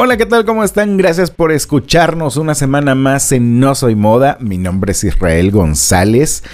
[0.00, 0.44] Hola, ¿qué tal?
[0.44, 0.96] ¿Cómo están?
[0.96, 4.38] Gracias por escucharnos una semana más en No Soy Moda.
[4.40, 6.44] Mi nombre es Israel González.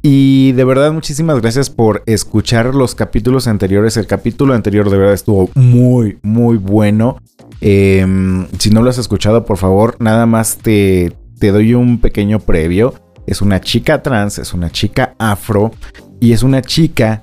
[0.00, 3.98] Y de verdad, muchísimas gracias por escuchar los capítulos anteriores.
[3.98, 7.18] El capítulo anterior de verdad estuvo muy, muy bueno.
[7.60, 12.40] Em, si no lo has escuchado, por favor, nada más te, te doy un pequeño
[12.40, 12.94] previo.
[13.26, 15.72] Es una chica trans, es una chica afro
[16.20, 17.22] y es una chica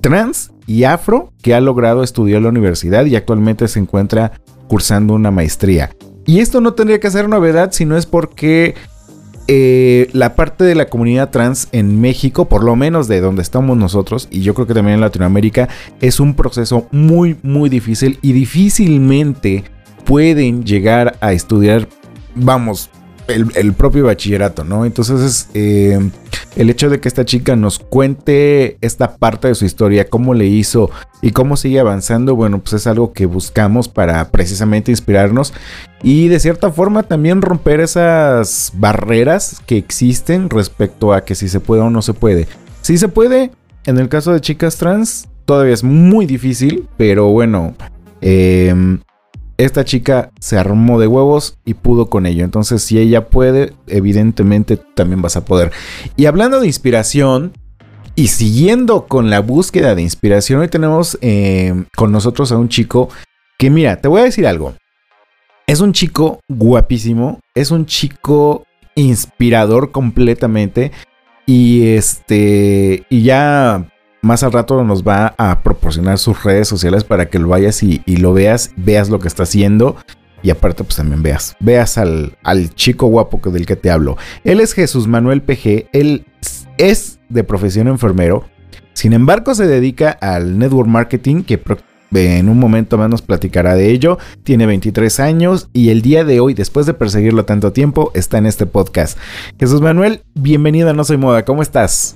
[0.00, 4.32] trans y afro que ha logrado estudiar en la universidad y actualmente se encuentra
[4.68, 5.90] cursando una maestría.
[6.26, 8.74] Y esto no tendría que ser novedad si no es porque
[9.48, 13.76] eh, la parte de la comunidad trans en México, por lo menos de donde estamos
[13.76, 15.68] nosotros, y yo creo que también en Latinoamérica,
[16.00, 19.64] es un proceso muy, muy difícil y difícilmente
[20.04, 21.88] pueden llegar a estudiar,
[22.34, 22.90] vamos,
[23.28, 24.84] el, propio bachillerato, ¿no?
[24.84, 25.98] Entonces, eh,
[26.56, 30.46] el hecho de que esta chica nos cuente esta parte de su historia, cómo le
[30.46, 30.90] hizo
[31.22, 35.52] y cómo sigue avanzando, bueno, pues es algo que buscamos para precisamente inspirarnos
[36.02, 41.60] y de cierta forma también romper esas barreras que existen respecto a que si se
[41.60, 42.48] puede o no se puede.
[42.80, 43.50] Si se puede,
[43.84, 47.74] en el caso de chicas trans, todavía es muy difícil, pero bueno,
[48.20, 48.98] eh,
[49.58, 52.44] esta chica se armó de huevos y pudo con ello.
[52.44, 55.72] Entonces, si ella puede, evidentemente también vas a poder.
[56.16, 57.52] Y hablando de inspiración,
[58.14, 63.10] y siguiendo con la búsqueda de inspiración, hoy tenemos eh, con nosotros a un chico
[63.58, 64.74] que, mira, te voy a decir algo.
[65.66, 68.64] Es un chico guapísimo, es un chico
[68.94, 70.92] inspirador completamente.
[71.44, 73.86] Y este, y ya
[74.26, 78.02] más al rato nos va a proporcionar sus redes sociales para que lo vayas y,
[78.06, 79.96] lo veas, veas lo que está haciendo.
[80.42, 84.18] Y aparte, pues también veas, veas al, al chico guapo del que te hablo.
[84.44, 86.26] Él es Jesús Manuel PG, él
[86.76, 88.44] es de profesión enfermero.
[88.92, 91.60] Sin embargo, se dedica al network marketing, que
[92.14, 94.18] en un momento más nos platicará de ello.
[94.42, 98.46] Tiene 23 años y el día de hoy, después de perseguirlo tanto tiempo, está en
[98.46, 99.18] este podcast.
[99.58, 102.14] Jesús Manuel, bienvenido a No Soy Moda, ¿cómo estás?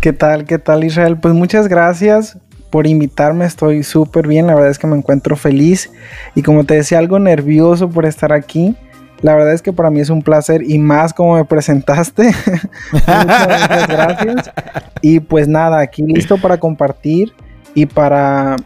[0.00, 0.44] ¿Qué tal?
[0.44, 1.18] ¿Qué tal Israel?
[1.18, 2.38] Pues muchas gracias
[2.70, 5.92] por invitarme, estoy súper bien, la verdad es que me encuentro feliz
[6.34, 8.76] y como te decía, algo nervioso por estar aquí.
[9.22, 12.24] La verdad es que para mí es un placer y más como me presentaste.
[12.92, 14.50] muchas, gracias.
[15.00, 17.32] Y pues nada, aquí listo para compartir
[17.74, 18.56] y para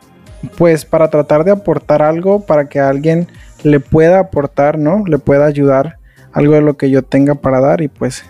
[0.57, 3.29] pues para tratar de aportar algo para que alguien
[3.63, 5.05] le pueda aportar, ¿no?
[5.07, 5.99] Le pueda ayudar
[6.33, 8.25] algo de lo que yo tenga para dar y pues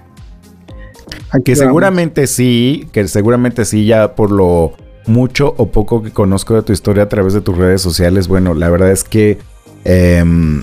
[1.44, 4.72] que seguramente sí, que seguramente sí, ya por lo
[5.06, 8.54] mucho o poco que conozco de tu historia a través de tus redes sociales, bueno,
[8.54, 9.38] la verdad es que
[9.84, 10.62] em,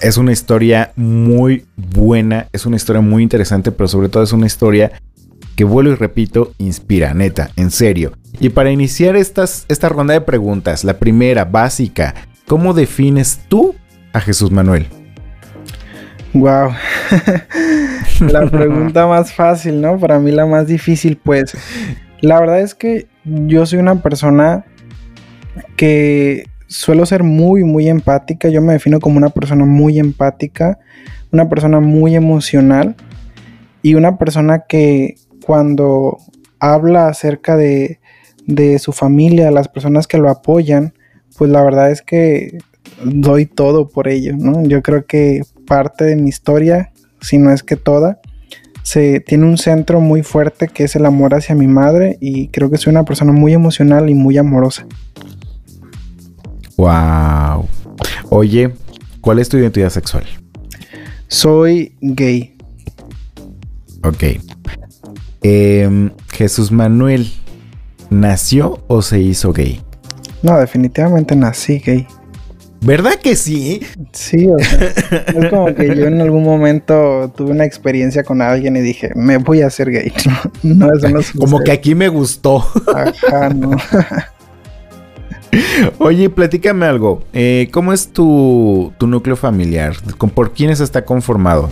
[0.00, 4.46] es una historia muy buena, es una historia muy interesante, pero sobre todo es una
[4.46, 4.92] historia
[5.56, 8.12] que vuelvo y repito, inspira, neta, en serio.
[8.40, 12.14] Y para iniciar estas, esta ronda de preguntas, la primera, básica,
[12.46, 13.74] ¿cómo defines tú
[14.12, 14.86] a Jesús Manuel?
[16.34, 16.70] Wow.
[18.20, 19.98] la pregunta más fácil, ¿no?
[19.98, 21.56] Para mí la más difícil, pues.
[22.20, 24.64] La verdad es que yo soy una persona
[25.76, 28.48] que suelo ser muy, muy empática.
[28.48, 30.78] Yo me defino como una persona muy empática,
[31.32, 32.96] una persona muy emocional
[33.82, 36.18] y una persona que cuando
[36.60, 38.00] habla acerca de,
[38.46, 40.94] de su familia, las personas que lo apoyan,
[41.36, 42.58] pues la verdad es que
[43.04, 44.62] doy todo por ello, ¿no?
[44.64, 46.92] Yo creo que parte de mi historia,
[47.22, 48.20] si no es que toda,
[48.82, 52.68] se tiene un centro muy fuerte que es el amor hacia mi madre y creo
[52.68, 54.84] que soy una persona muy emocional y muy amorosa.
[56.76, 57.66] Wow.
[58.28, 58.74] Oye,
[59.22, 60.24] ¿cuál es tu identidad sexual?
[61.26, 62.54] Soy gay.
[64.04, 64.24] Ok.
[65.40, 67.32] Em, Jesús Manuel,
[68.10, 69.80] ¿nació o se hizo gay?
[70.42, 72.06] No, definitivamente nací gay.
[72.82, 73.80] ¿Verdad que sí?
[74.10, 74.92] Sí, o sea,
[75.26, 79.36] es como que yo en algún momento tuve una experiencia con alguien y dije, me
[79.38, 80.12] voy a hacer gay.
[80.62, 82.66] No, eso no es Como que aquí me gustó.
[82.94, 83.72] Ajá, no.
[85.98, 87.22] Oye, platícame algo.
[87.32, 89.94] Eh, ¿Cómo es tu, núcleo familiar?
[90.34, 91.70] ¿Por quiénes está conformado?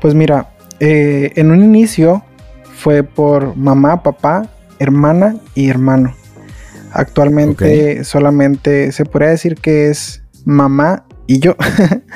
[0.00, 2.22] Pues mira, eh, en un inicio
[2.76, 6.14] fue por mamá, papá hermana y hermano.
[6.92, 11.56] Actualmente solamente se podría decir que es mamá y yo.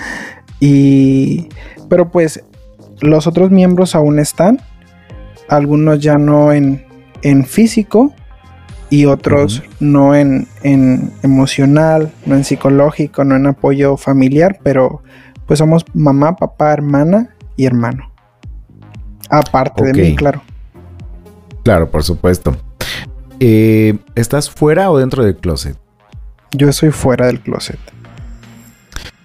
[0.60, 1.48] y
[1.88, 2.42] pero pues
[3.00, 4.60] los otros miembros aún están,
[5.48, 6.84] algunos ya no en,
[7.22, 8.12] en físico
[8.90, 15.02] y otros no en, en, emocional, no en psicológico, no en apoyo familiar, pero
[15.46, 18.10] pues somos mamá, papá, hermana y hermano.
[19.30, 20.42] Aparte de mí, claro.
[21.64, 22.56] Claro, por supuesto.
[23.40, 25.76] Eh, ¿Estás fuera o dentro del closet?
[26.52, 27.78] Yo soy fuera del closet.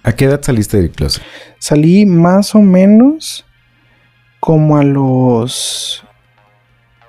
[0.02, 1.22] ¿A qué edad saliste del closet?
[1.58, 3.44] Salí más o menos
[4.40, 6.04] como a los...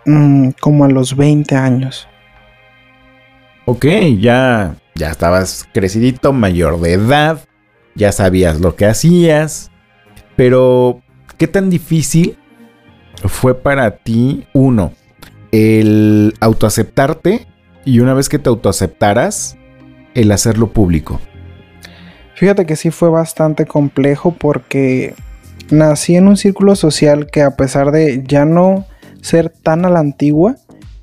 [0.05, 2.07] Mm, como a los 20 años.
[3.65, 3.85] Ok,
[4.19, 7.45] ya, ya estabas crecidito, mayor de edad,
[7.95, 9.71] ya sabías lo que hacías,
[10.35, 11.01] pero
[11.37, 12.37] ¿qué tan difícil
[13.25, 14.93] fue para ti, uno,
[15.51, 17.47] el autoaceptarte
[17.85, 19.57] y una vez que te autoaceptaras,
[20.15, 21.21] el hacerlo público?
[22.41, 25.13] Fíjate que sí fue bastante complejo porque
[25.69, 28.87] nací en un círculo social que a pesar de ya no
[29.21, 30.55] ser tan a la antigua,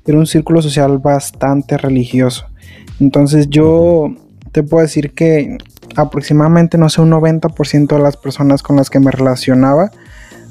[0.05, 2.47] era un círculo social bastante religioso.
[2.99, 4.13] Entonces yo
[4.51, 5.57] te puedo decir que
[5.95, 9.91] aproximadamente, no sé, un 90% de las personas con las que me relacionaba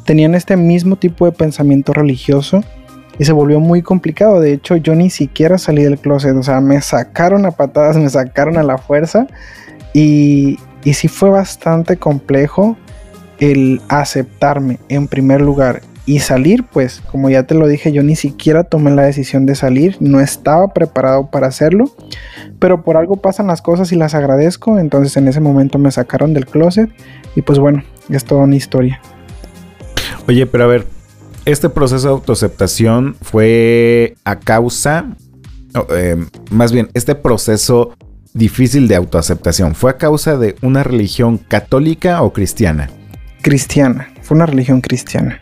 [0.07, 2.65] tenían este mismo tipo de pensamiento religioso
[3.19, 4.41] y se volvió muy complicado.
[4.41, 8.09] De hecho, yo ni siquiera salí del closet, o sea, me sacaron a patadas, me
[8.09, 9.27] sacaron a la fuerza
[9.93, 12.77] y, y sí fue bastante complejo
[13.39, 18.17] el aceptarme en primer lugar y salir, pues como ya te lo dije, yo ni
[18.17, 21.91] siquiera tomé la decisión de salir, no estaba preparado para hacerlo,
[22.59, 26.33] pero por algo pasan las cosas y las agradezco, entonces en ese momento me sacaron
[26.33, 26.91] del closet
[27.37, 29.03] y pues bueno, es toda una historia.
[30.27, 30.87] Oye, pero a ver,
[31.45, 35.15] este proceso de autoaceptación fue a causa,
[35.91, 36.17] eh,
[36.51, 37.93] más bien, este proceso
[38.39, 42.89] difícil de autoaceptación, ¿fue a causa de una religión católica o cristiana?
[43.43, 45.41] Cristiana, fue una religión cristiana.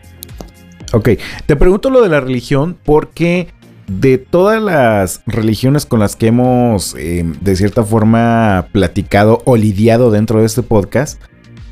[0.93, 1.09] Ok,
[1.45, 3.49] te pregunto lo de la religión porque
[3.87, 10.11] de todas las religiones con las que hemos eh, de cierta forma platicado o lidiado
[10.11, 11.21] dentro de este podcast,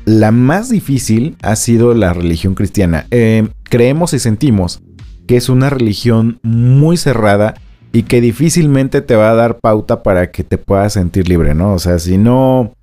[0.04, 3.06] la más difícil ha sido la religión cristiana.
[3.10, 4.80] Eh, creemos y sentimos
[5.26, 7.54] que es una religión muy cerrada
[7.92, 11.72] y que difícilmente te va a dar pauta para que te puedas sentir libre, ¿no?
[11.72, 12.74] O sea, si no,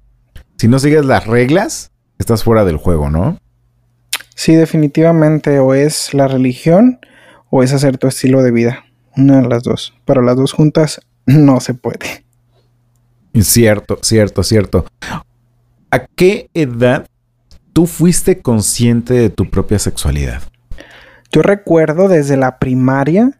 [0.57, 3.37] si no sigues las reglas, estás fuera del juego, ¿no?
[4.35, 6.99] Sí, definitivamente o es la religión
[7.49, 8.85] o es hacer tu estilo de vida.
[9.15, 9.93] Una de las dos.
[10.05, 12.25] Pero las dos juntas no se puede.
[13.39, 14.85] Cierto, cierto, cierto.
[15.91, 17.07] ¿A qué edad
[17.73, 20.41] tú fuiste consciente de tu propia sexualidad?
[21.31, 23.39] Yo recuerdo desde la primaria.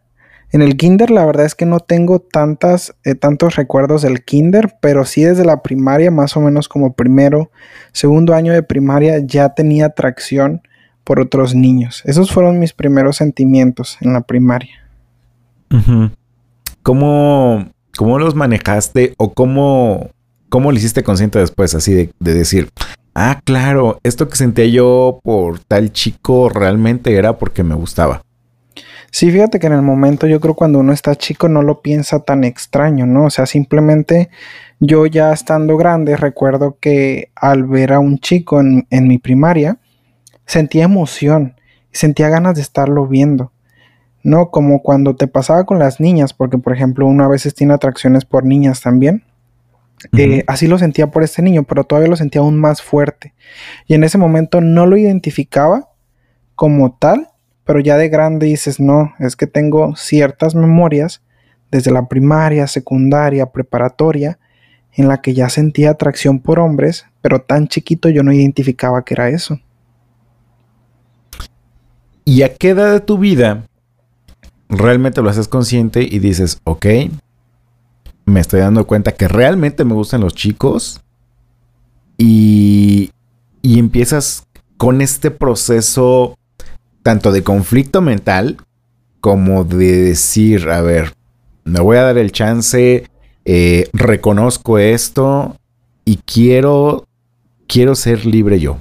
[0.53, 4.75] En el kinder la verdad es que no tengo tantas, eh, tantos recuerdos del kinder,
[4.81, 7.49] pero sí desde la primaria, más o menos como primero,
[7.91, 10.61] segundo año de primaria, ya tenía atracción
[11.03, 12.03] por otros niños.
[12.05, 14.87] Esos fueron mis primeros sentimientos en la primaria.
[16.83, 17.67] ¿Cómo,
[17.97, 20.11] ¿Cómo, los manejaste o cómo,
[20.49, 22.69] cómo lo hiciste consciente después, así de, de, decir,
[23.15, 28.21] ah, claro, esto que sentía yo por tal chico realmente era porque me gustaba?
[29.13, 32.21] Sí, fíjate que en el momento yo creo cuando uno está chico no lo piensa
[32.21, 33.25] tan extraño, ¿no?
[33.25, 34.31] O sea, simplemente
[34.79, 39.77] yo ya estando grande recuerdo que al ver a un chico en, en mi primaria,
[40.47, 41.53] sentía emoción
[41.93, 43.51] sentía ganas de estarlo viendo.
[44.23, 47.73] No como cuando te pasaba con las niñas, porque por ejemplo uno a veces tiene
[47.73, 49.23] atracciones por niñas también.
[50.17, 53.33] Eh, así lo sentía por este niño, pero todavía lo sentía aún más fuerte.
[53.87, 55.91] Y en ese momento no lo identificaba
[56.55, 57.29] como tal,
[57.65, 61.21] pero ya de grande dices, no, es que tengo ciertas memorias
[61.71, 64.37] desde la primaria, secundaria, preparatoria,
[64.93, 69.15] en la que ya sentía atracción por hombres, pero tan chiquito yo no identificaba que
[69.15, 69.59] era eso.
[72.25, 73.63] ¿Y a qué edad de tu vida
[74.69, 76.85] realmente lo haces consciente y dices, ok,
[78.25, 81.01] me estoy dando cuenta que realmente me gustan los chicos
[82.17, 83.11] y,
[83.61, 84.45] y empiezas
[84.77, 86.37] con este proceso
[87.03, 88.57] tanto de conflicto mental
[89.19, 91.13] como de decir, a ver,
[91.63, 93.07] me voy a dar el chance,
[93.45, 95.57] eh, reconozco esto
[96.05, 97.05] y quiero,
[97.67, 98.79] quiero ser libre yo.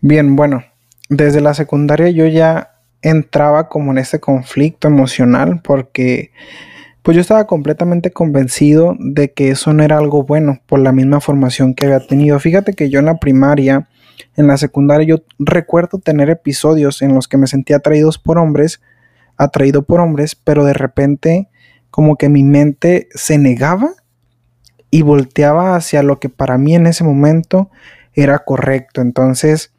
[0.00, 0.62] Bien, bueno,
[1.08, 6.32] desde la secundaria yo ya entraba como en ese conflicto emocional porque
[7.02, 11.20] pues yo estaba completamente convencido de que eso no era algo bueno por la misma
[11.20, 12.38] formación que había tenido.
[12.38, 13.88] Fíjate que yo en la primaria,
[14.36, 18.80] en la secundaria, yo recuerdo tener episodios en los que me sentía atraídos por hombres,
[19.36, 21.48] atraído por hombres, pero de repente
[21.90, 23.90] como que mi mente se negaba
[24.90, 27.70] y volteaba hacia lo que para mí en ese momento
[28.14, 29.00] era correcto.
[29.00, 29.72] Entonces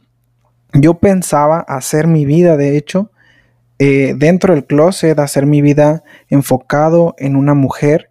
[0.73, 3.11] yo pensaba hacer mi vida, de hecho,
[3.79, 8.09] eh, dentro del closet, hacer mi vida enfocado en una mujer,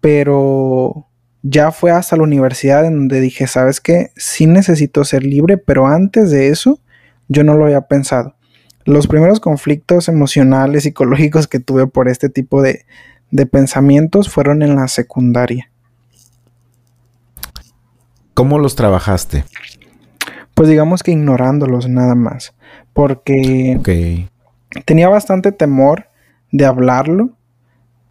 [0.00, 1.09] pero
[1.42, 4.10] ya fue hasta la universidad en donde dije, ¿sabes qué?
[4.16, 6.80] Sí necesito ser libre, pero antes de eso
[7.28, 8.34] yo no lo había pensado.
[8.84, 12.84] Los primeros conflictos emocionales, psicológicos que tuve por este tipo de,
[13.30, 15.70] de pensamientos fueron en la secundaria.
[18.34, 19.44] ¿Cómo los trabajaste?
[20.54, 22.54] Pues digamos que ignorándolos nada más,
[22.92, 23.80] porque
[24.84, 26.08] tenía bastante temor
[26.52, 27.30] de hablarlo.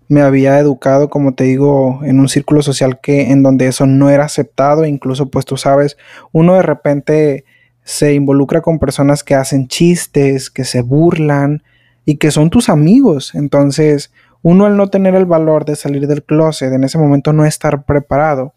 [0.10, 4.10] Me había educado, como te digo, en un círculo social que en donde eso no
[4.10, 5.96] era aceptado, incluso pues tú sabes,
[6.34, 7.46] uno de repente
[7.84, 11.63] se involucra con personas que hacen chistes, que se burlan
[12.06, 13.34] y que son tus amigos.
[13.34, 14.12] Entonces,
[14.42, 17.86] uno al no tener el valor de salir del closet, en ese momento no estar
[17.86, 18.54] preparado,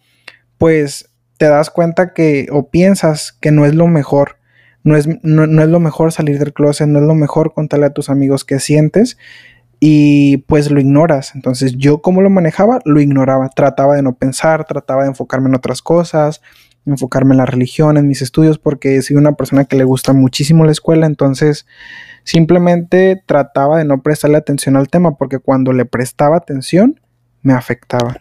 [0.59, 4.37] pues te das cuenta que o piensas que no es lo mejor,
[4.85, 7.93] no es, no, es lo mejor salir del closet, no es lo mejor contarle a
[7.93, 9.17] tus amigos qué sientes
[9.85, 11.35] y pues lo ignoras.
[11.35, 15.57] Entonces yo como lo manejaba, lo ignoraba, trataba de no pensar, trataba de enfocarme en
[15.57, 16.41] otras cosas,
[16.87, 20.65] enfocarme en la religión, en mis estudios, porque soy una persona que le gusta muchísimo
[20.65, 21.67] la escuela, entonces
[22.23, 27.01] simplemente trataba de no prestarle atención al tema, porque cuando le prestaba atención,
[27.43, 28.19] me afectaba.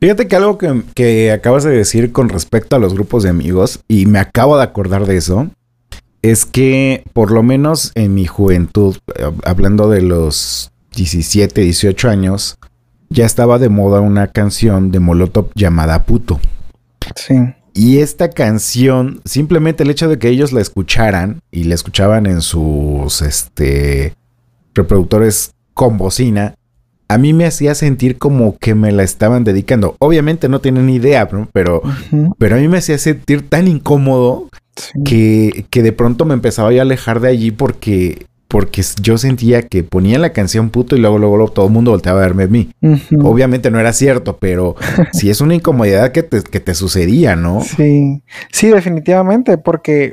[0.00, 3.82] Fíjate que algo que, que, acabas de decir con respecto a los grupos de amigos,
[3.88, 5.50] y me acabo de acordar de eso,
[6.24, 8.96] es que por lo menos en mi juventud,
[9.44, 12.56] hablando de los 17, 18 años,
[13.10, 16.40] ya estaba de moda una canción de Molotov llamada Puto.
[17.14, 17.34] Sí.
[17.74, 22.40] Y esta canción, simplemente el hecho de que ellos la escucharan y la escuchaban en
[22.40, 24.14] sus este,
[24.72, 26.54] reproductores con bocina,
[27.06, 29.94] a mí me hacía sentir como que me la estaban dedicando.
[29.98, 31.82] Obviamente no tienen ni idea, pero,
[32.38, 34.48] pero a mí me hacía sentir tan incómodo
[35.04, 39.82] que, que de pronto me empezaba a alejar de allí porque porque yo sentía que
[39.82, 42.70] ponía la canción puto y luego, luego, todo el mundo volteaba a verme a mí.
[43.20, 44.76] Obviamente no era cierto, pero
[45.12, 47.62] sí es una incomodidad que te, que te sucedía, ¿no?
[47.62, 50.12] Sí, sí, definitivamente, porque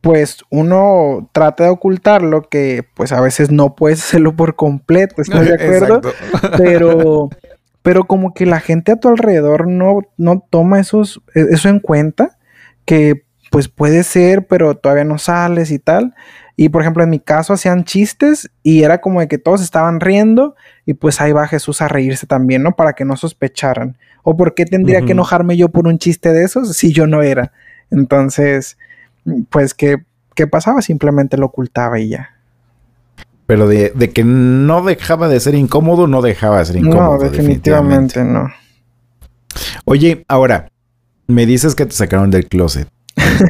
[0.00, 5.22] pues uno trata de ocultar lo que pues a veces no puedes hacerlo por completo,
[5.22, 6.00] ¿estás de acuerdo?
[6.58, 7.28] Pero,
[7.82, 11.78] pero como que la gente a tu alrededor no, no toma esos, e, eso en
[11.78, 12.36] cuenta,
[12.84, 13.25] que
[13.56, 16.14] pues puede ser, pero todavía no sales y tal.
[16.56, 20.00] Y por ejemplo, en mi caso hacían chistes y era como de que todos estaban
[20.00, 22.76] riendo y pues ahí va Jesús a reírse también, ¿no?
[22.76, 23.96] Para que no sospecharan.
[24.22, 27.22] ¿O por qué tendría que enojarme yo por un chiste de esos si yo no
[27.22, 27.52] era?
[27.90, 28.76] Entonces,
[29.48, 30.82] pues, ¿qué, qué pasaba?
[30.82, 32.36] Simplemente lo ocultaba y ya.
[33.46, 37.16] Pero de, que no dejaba de ser incómodo, no dejaba de ser incómodo.
[37.16, 38.50] No, definitivamente, no.
[39.86, 40.68] Oye, ahora,
[41.26, 42.86] me dices que te sacaron del closet.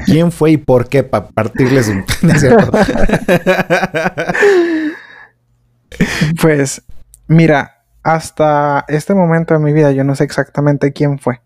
[0.04, 1.02] ¿Quién fue y por qué?
[1.02, 2.04] Para partirles un...
[6.40, 6.82] pues,
[7.26, 11.40] mira, hasta este momento de mi vida yo no sé exactamente quién fue.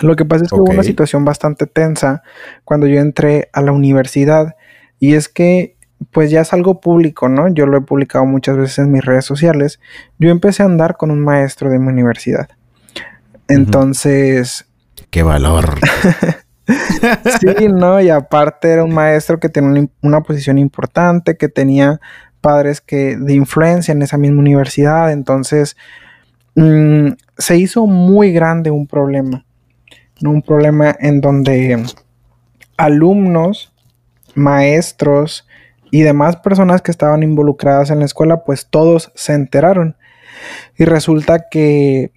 [0.00, 2.22] Lo que pasa es que hubo una situación bastante tensa
[2.64, 4.56] cuando yo entré a la universidad
[4.98, 5.76] y es que
[6.10, 7.48] pues ya es algo público, ¿no?
[7.48, 9.80] Yo lo he publicado muchas veces en mis redes sociales.
[10.18, 12.48] Yo empecé a andar con un maestro de mi universidad.
[13.48, 14.66] Entonces...
[15.10, 15.78] ¡Qué valor!
[17.40, 22.00] sí, no, y aparte era un maestro que tenía una posición importante, que tenía
[22.40, 25.76] padres que de influencia en esa misma universidad, entonces
[26.54, 29.44] mm, se hizo muy grande un problema,
[30.20, 30.30] ¿no?
[30.30, 31.84] un problema en donde
[32.76, 33.72] alumnos,
[34.34, 35.46] maestros
[35.90, 39.96] y demás personas que estaban involucradas en la escuela, pues todos se enteraron.
[40.76, 42.12] Y resulta que,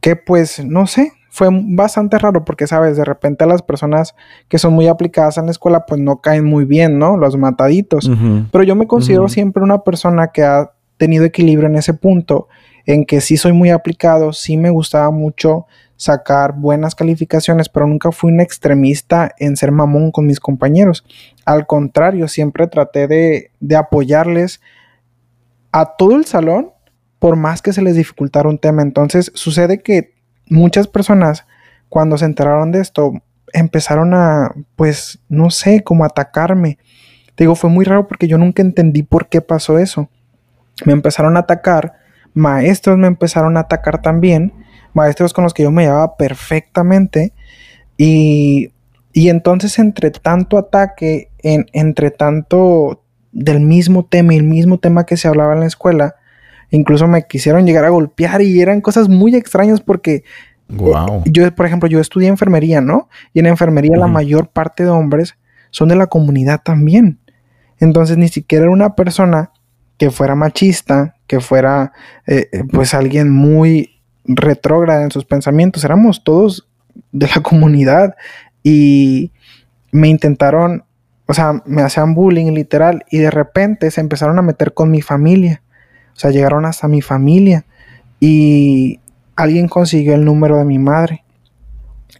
[0.00, 4.14] que pues, no sé, fue bastante raro porque, sabes, de repente las personas
[4.48, 7.16] que son muy aplicadas en la escuela, pues no caen muy bien, ¿no?
[7.16, 8.10] Los mataditos.
[8.50, 12.48] Pero yo me considero siempre una persona que ha tenido equilibrio en ese punto,
[12.84, 18.10] en que sí soy muy aplicado, sí me gustaba mucho sacar buenas calificaciones, pero nunca
[18.10, 21.04] fui un extremista en ser mamón con mis compañeros.
[21.44, 24.60] Al contrario, siempre traté de, de apoyarles
[25.70, 26.70] a todo el salón,
[27.20, 28.82] por más que se les dificultara un tema.
[28.82, 30.19] Entonces, sucede que
[30.50, 31.46] muchas personas
[31.88, 33.14] cuando se enteraron de esto
[33.52, 36.78] empezaron a, pues, no sé, como atacarme.
[37.34, 40.08] Te digo, fue muy raro porque yo nunca entendí por qué pasó eso.
[40.84, 41.94] Me empezaron a atacar,
[42.34, 44.52] maestros me empezaron a atacar también,
[44.92, 47.32] maestros con los que yo me llevaba perfectamente.
[47.96, 48.72] Y,
[49.12, 53.02] y entonces entre tanto ataque, en, entre tanto
[53.32, 56.16] del mismo tema y el mismo tema que se hablaba en la escuela.
[56.70, 60.24] Incluso me quisieron llegar a golpear y eran cosas muy extrañas porque
[60.70, 61.24] Wow.
[61.26, 63.08] yo, por ejemplo, yo estudié enfermería, ¿no?
[63.32, 65.36] Y en enfermería la mayor parte de hombres
[65.70, 67.18] son de la comunidad también.
[67.78, 69.50] Entonces ni siquiera era una persona
[69.98, 71.92] que fuera machista, que fuera
[72.26, 75.84] eh, eh, pues alguien muy retrógrada en sus pensamientos.
[75.84, 76.68] Éramos todos
[77.12, 78.14] de la comunidad
[78.62, 79.32] y
[79.92, 80.84] me intentaron,
[81.26, 85.02] o sea, me hacían bullying literal y de repente se empezaron a meter con mi
[85.02, 85.62] familia.
[86.20, 87.64] O sea, llegaron hasta mi familia
[88.20, 89.00] y
[89.36, 91.24] alguien consiguió el número de mi madre.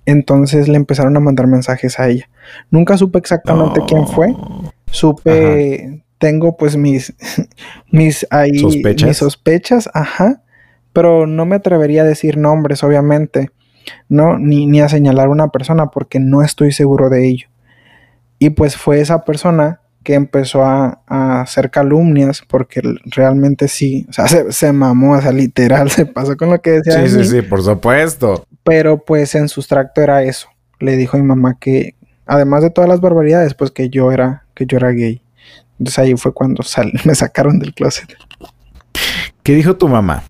[0.07, 2.31] Entonces le empezaron a mandar mensajes a ella.
[2.71, 4.35] Nunca supe exactamente quién fue.
[4.91, 7.13] Supe, tengo pues mis,
[7.93, 9.07] mis ahí, ¿Sospechas?
[9.07, 10.45] mis sospechas, ajá.
[10.95, 13.51] Pero no me atrevería a decir nombres, obviamente.
[14.09, 17.49] No, ni, ni a señalar una persona porque no estoy seguro de ello.
[18.39, 24.13] Y pues fue esa persona que empezó a, a hacer calumnias porque realmente sí, o
[24.13, 26.97] sea, se, se mamó, o sea, literal, se pasó con lo que decía.
[26.97, 27.41] de Sí, sí, mí.
[27.43, 28.47] sí, por supuesto.
[28.65, 30.49] Pero pues en sustracto era eso.
[30.79, 31.95] Le dijo a mi mamá que,
[32.27, 35.23] además de todas las barbaridades, pues que yo era, que yo era gay.
[35.79, 38.09] Entonces ahí fue cuando sal- me sacaron del closet.
[39.43, 40.25] ¿Qué dijo tu mamá?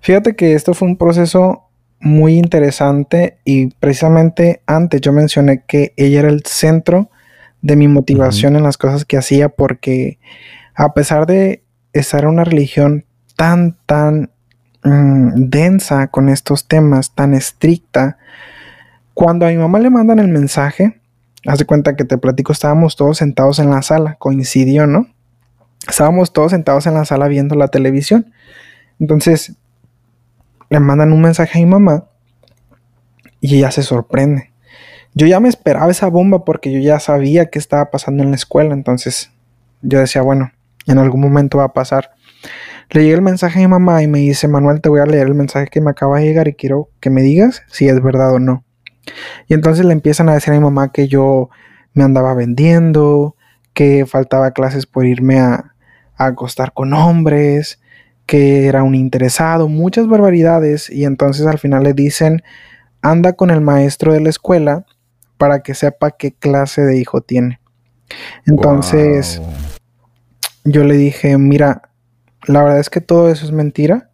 [0.00, 1.64] Fíjate que esto fue un proceso
[2.00, 7.10] muy interesante y precisamente antes yo mencioné que ella era el centro
[7.62, 10.18] de mi motivación en las cosas que hacía porque
[10.74, 11.62] a pesar de
[11.92, 13.04] estar en una religión
[13.36, 14.30] tan, tan
[14.82, 18.18] mm, densa con estos temas, tan estricta,
[19.14, 21.00] cuando a mi mamá le mandan el mensaje,
[21.46, 25.08] haz de cuenta que te platico, estábamos todos sentados en la sala, coincidió, ¿no?
[25.88, 28.32] Estábamos todos sentados en la sala viendo la televisión.
[28.98, 29.56] Entonces,
[30.68, 32.04] le mandan un mensaje a mi mamá
[33.40, 34.52] y ella se sorprende.
[35.14, 38.36] Yo ya me esperaba esa bomba porque yo ya sabía qué estaba pasando en la
[38.36, 39.32] escuela, entonces
[39.82, 40.52] yo decía, bueno,
[40.86, 42.12] en algún momento va a pasar.
[42.90, 45.26] Le llega el mensaje a mi mamá y me dice, Manuel, te voy a leer
[45.26, 48.34] el mensaje que me acaba de llegar y quiero que me digas si es verdad
[48.34, 48.64] o no.
[49.48, 51.50] Y entonces le empiezan a decir a mi mamá que yo
[51.92, 53.36] me andaba vendiendo,
[53.74, 55.74] que faltaba clases por irme a,
[56.16, 57.80] a acostar con hombres,
[58.26, 60.88] que era un interesado, muchas barbaridades.
[60.90, 62.42] Y entonces al final le dicen,
[63.02, 64.84] anda con el maestro de la escuela
[65.40, 67.60] para que sepa qué clase de hijo tiene.
[68.46, 69.40] Entonces
[70.64, 71.88] yo le dije, mira,
[72.46, 74.10] la verdad es que todo eso es mentira,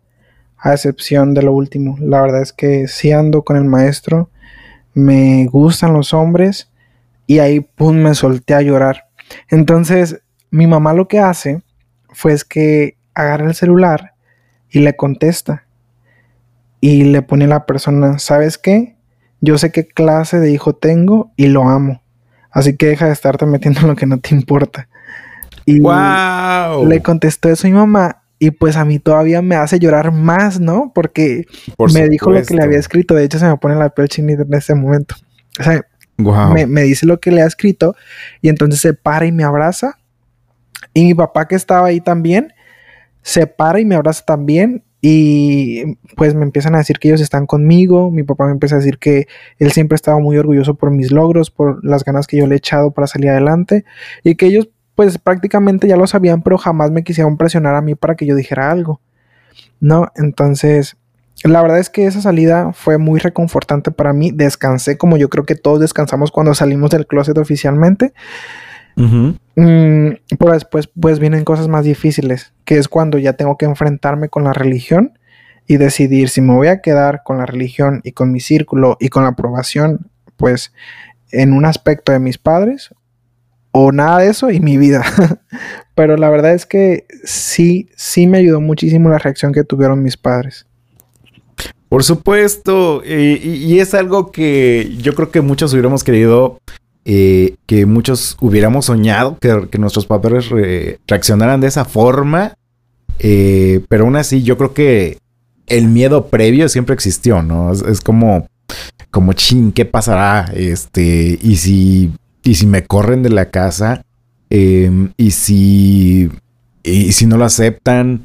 [0.57, 1.97] a excepción de lo último.
[1.99, 4.31] La verdad es que sí ando con el maestro,
[4.95, 6.71] me gustan los hombres
[7.27, 9.09] y ahí, pum, me solté a llorar.
[9.51, 11.61] Entonces, mi mamá lo que hace
[12.11, 14.15] fue es que agarra el celular
[14.71, 15.67] y le contesta.
[16.81, 18.95] Y le pone a la persona, ¿sabes qué?
[19.40, 22.03] Yo sé qué clase de hijo tengo y lo amo.
[22.51, 24.88] Así que deja de estarte metiendo en lo que no te importa.
[25.66, 26.87] Y ¡Wow!
[26.87, 30.61] le contestó eso a mi mamá y pues a mí todavía me hace llorar más,
[30.61, 30.92] ¿no?
[30.94, 31.46] Porque
[31.77, 33.14] Por me dijo lo que le había escrito.
[33.14, 35.16] De hecho, se me pone la piel chinita en este momento.
[35.59, 35.85] O sea,
[36.16, 37.94] me, me dice lo que le ha escrito
[38.40, 39.99] y entonces se para y me abraza.
[40.92, 42.53] Y mi papá que estaba ahí también,
[43.22, 44.85] se para y me abraza también.
[45.00, 48.11] Y pues me empiezan a decir que ellos están conmigo.
[48.11, 49.26] Mi papá me empieza a decir que
[49.59, 52.59] él siempre estaba muy orgulloso por mis logros, por las ganas que yo le he
[52.59, 53.85] echado para salir adelante.
[54.24, 57.94] Y que ellos pues prácticamente ya lo sabían, pero jamás me quisieron presionar a mí
[57.94, 59.00] para que yo dijera algo.
[59.78, 60.11] ¿No?
[60.16, 60.96] Entonces,
[61.44, 64.30] la verdad es que esa salida fue muy reconfortante para mí.
[64.32, 68.14] Descansé como yo creo que todos descansamos cuando salimos del closet oficialmente.
[68.96, 69.37] Ujú.
[69.56, 74.28] Mm, pero después pues vienen cosas más difíciles, que es cuando ya tengo que enfrentarme
[74.28, 75.18] con la religión
[75.66, 79.09] y decidir si me voy a quedar con la religión y con mi círculo y
[79.09, 80.72] con la aprobación, pues
[81.30, 82.94] en un aspecto de mis padres
[83.72, 85.04] o nada de eso y mi vida.
[85.94, 90.16] pero la verdad es que sí, sí me ayudó muchísimo la reacción que tuvieron mis
[90.16, 90.66] padres.
[91.88, 93.02] Por supuesto.
[93.04, 96.59] y es algo que yo creo que muchos hubiéramos querido.
[97.09, 102.55] Eh, que muchos hubiéramos soñado que, nuestros padres re- reaccionaran de esa forma.
[103.21, 105.19] eh, pero aún así, yo creo que
[105.69, 107.73] el miedo previo siempre existió, ¿no?
[107.73, 108.47] Es, es como.
[109.11, 110.53] Como chin, ¿qué pasará?
[110.55, 111.38] Este.
[111.40, 112.11] Y si.
[112.42, 114.03] Y si me corren de la casa.
[114.51, 116.29] em, y si.
[116.83, 118.23] Y si no lo aceptan.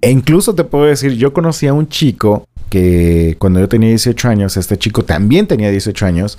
[0.00, 4.28] E incluso te puedo decir, yo conocí a un chico que cuando yo tenía 18
[4.28, 6.38] años, este chico también tenía 18 años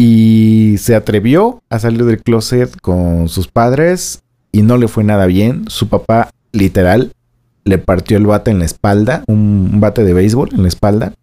[0.00, 5.26] y se atrevió a salir del closet con sus padres y no le fue nada
[5.26, 5.64] bien.
[5.66, 7.10] Su papá literal
[7.64, 11.14] le partió el bate en la espalda, un, bate de béisbol en la espalda.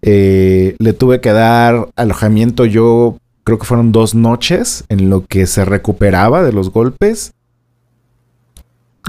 [0.00, 5.46] Eh, le tuve que dar alojamiento yo creo que fueron dos noches en lo que
[5.46, 7.34] se recuperaba de los golpes.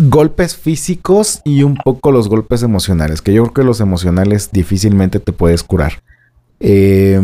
[0.02, 5.22] golpes físicos y un poco los golpes emocionales, que yo creo que los emocionales difícilmente
[5.22, 6.04] te puedes curar.
[6.60, 7.22] Eh,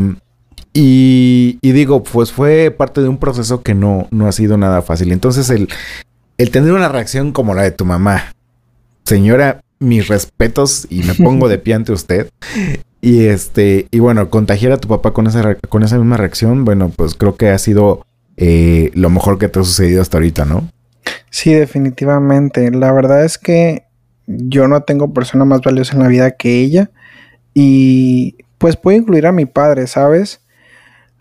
[0.73, 5.11] y, digo, pues fue parte de un proceso que no, no ha sido nada fácil.
[5.11, 5.69] Entonces, el,
[6.37, 8.33] el tener una reacción como la de tu mamá,
[9.05, 12.29] señora, mis respetos y me pongo de pie ante usted.
[13.01, 16.89] Y este, y bueno, contagiar a tu papá con esa, con esa misma reacción, bueno,
[16.95, 18.05] pues creo que ha sido
[18.37, 20.69] eh, lo mejor que te ha sucedido hasta ahorita, ¿no?
[21.29, 22.71] Sí, definitivamente.
[22.71, 23.83] La verdad es que
[24.25, 26.89] yo no tengo persona más valiosa en la vida que ella.
[27.53, 30.39] Y pues puedo incluir a mi padre, ¿sabes?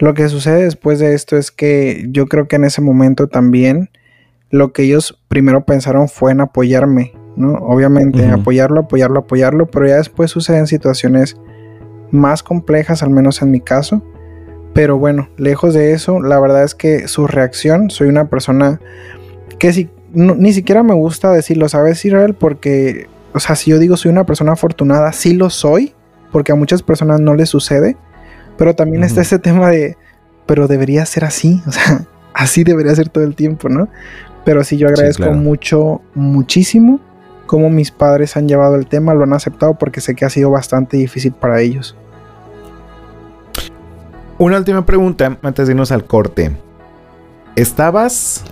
[0.02, 3.88] Lo que sucede después de esto es que yo creo que en ese momento también
[4.50, 7.52] lo que ellos primero pensaron fue en apoyarme, ¿no?
[7.52, 11.36] Obviamente, apoyarlo, apoyarlo, apoyarlo, pero ya después suceden situaciones
[12.10, 14.02] más complejas, al menos en mi caso.
[14.74, 18.80] Pero bueno, lejos de eso, la verdad es que su reacción, soy una persona
[19.60, 22.34] que si, ni siquiera me gusta decirlo, ¿sabes, Israel?
[22.34, 25.94] Porque, o sea, si yo digo soy una persona afortunada, sí lo soy,
[26.32, 27.96] porque a muchas personas no les sucede,
[28.56, 29.96] pero también está ese tema de,
[30.46, 33.88] pero debería ser así, o sea, así debería ser todo el tiempo, ¿no?
[34.44, 37.00] Pero sí, yo agradezco mucho, muchísimo
[37.46, 40.50] cómo mis padres han llevado el tema, lo han aceptado porque sé que ha sido
[40.50, 41.96] bastante difícil para ellos.
[44.38, 46.50] Una última pregunta antes de irnos al corte.
[47.54, 48.42] ¿Estabas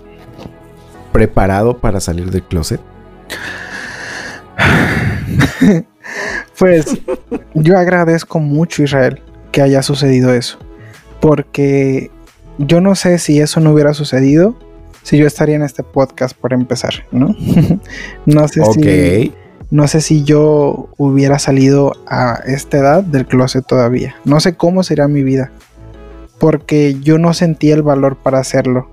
[1.13, 2.81] preparado para salir del closet?
[6.59, 6.99] pues
[7.55, 10.59] yo agradezco mucho Israel que haya sucedido eso.
[11.21, 12.11] Porque
[12.59, 14.57] yo no sé si eso no hubiera sucedido,
[15.03, 17.35] si yo estaría en este podcast por empezar, ¿no?
[18.27, 19.35] no sé si
[19.71, 24.17] no sé si yo hubiera salido a esta edad del closet todavía.
[24.25, 25.53] No sé cómo sería mi vida.
[26.41, 28.89] Porque yo no sentía el valor para hacerlo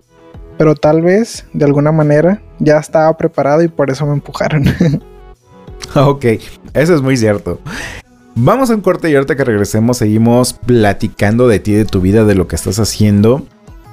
[0.57, 4.65] pero tal vez de alguna manera ya estaba preparado y por eso me empujaron.
[5.95, 6.25] ok,
[6.73, 7.59] eso es muy cierto.
[8.39, 12.23] Vamos a un corte y ahorita que regresemos seguimos platicando de ti, de tu vida,
[12.23, 13.47] de lo que estás haciendo.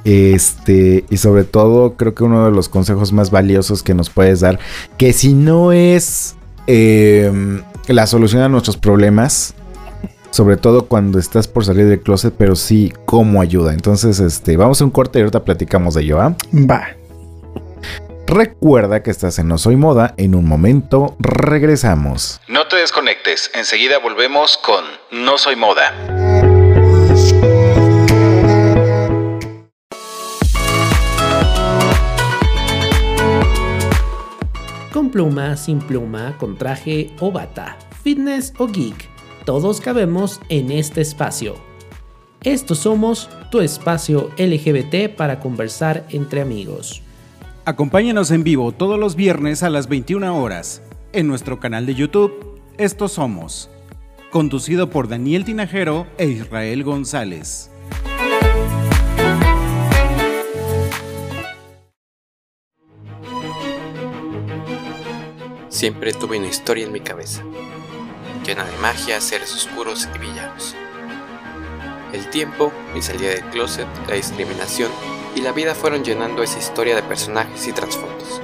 [0.04, 4.40] Este, y sobre todo creo que uno de los consejos más valiosos que nos puedes
[4.40, 4.58] dar,
[4.98, 9.54] que si no es em, la solución a nuestros problemas,
[10.30, 13.72] sobre todo cuando estás por salir del closet, pero sí como ayuda.
[13.72, 16.36] Entonces, este, vamos a un corte y ahorita platicamos de ello, ¿ah?
[16.52, 16.88] Va.
[18.26, 22.40] Recuerda que estás en No Soy Moda, en un momento regresamos.
[22.48, 25.92] No te desconectes, enseguida volvemos con No Soy Moda.
[34.92, 41.02] Con pluma, sin pluma, con traje o bata, fitness o geek todos cabemos en este
[41.02, 41.56] espacio.
[42.42, 47.03] Estos somos tu espacio LGBT para conversar entre amigos.
[47.66, 50.82] Acompáñanos en vivo todos los viernes a las 21 horas
[51.14, 53.70] en nuestro canal de YouTube Estos Somos,
[54.30, 57.70] conducido por Daniel Tinajero e Israel González.
[65.70, 67.42] Siempre tuve una historia en mi cabeza
[68.44, 70.76] llena de magia, seres oscuros y villanos.
[72.12, 74.90] El tiempo, mi salida del closet, la discriminación
[75.34, 78.40] y la vida fueron llenando esa historia de personajes y trasfondos.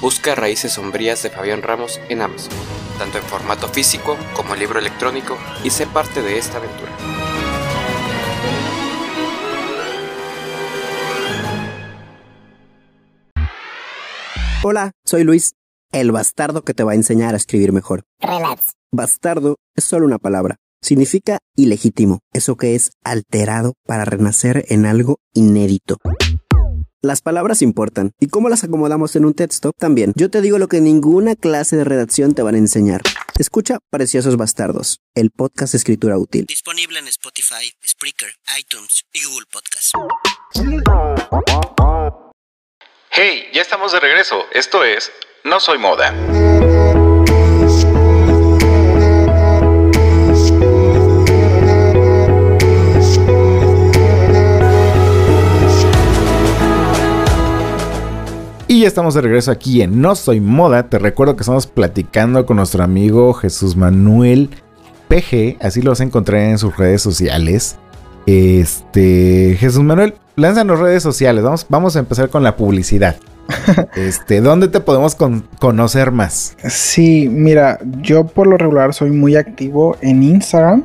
[0.00, 2.52] Busca Raíces Sombrías de Fabián Ramos en Amazon,
[2.98, 6.92] tanto en formato físico como libro electrónico, y sé parte de esta aventura.
[14.62, 15.52] Hola, soy Luis
[15.92, 18.04] el bastardo que te va a enseñar a escribir mejor.
[18.20, 18.72] Relax.
[18.92, 20.56] Bastardo es solo una palabra.
[20.80, 25.98] Significa ilegítimo, eso que es alterado para renacer en algo inédito.
[27.00, 30.12] Las palabras importan, y cómo las acomodamos en un texto también.
[30.16, 33.02] Yo te digo lo que ninguna clase de redacción te van a enseñar.
[33.38, 36.46] Escucha Preciosos Bastardos, el podcast de escritura útil.
[36.46, 39.92] Disponible en Spotify, Spreaker, iTunes y Google Podcasts.
[43.10, 44.42] Hey, ya estamos de regreso.
[44.52, 45.12] Esto es
[45.44, 46.12] no soy moda.
[58.78, 60.88] Y ya estamos de regreso aquí en No Soy Moda.
[60.88, 64.50] Te recuerdo que estamos platicando con nuestro amigo Jesús Manuel
[65.08, 65.56] PG.
[65.60, 67.74] Así lo vas a encontrar en sus redes sociales.
[68.26, 71.42] Este, Jesús Manuel, lánzanos redes sociales.
[71.42, 73.16] Vamos, vamos a empezar con la publicidad.
[73.96, 75.16] este, ¿dónde te podemos
[75.58, 76.56] conocer más?
[76.68, 80.84] Sí, mira, yo por lo regular soy muy activo en Instagram.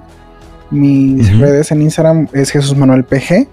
[0.72, 3.48] Mis redes en Instagram es Jesús Manuel PG.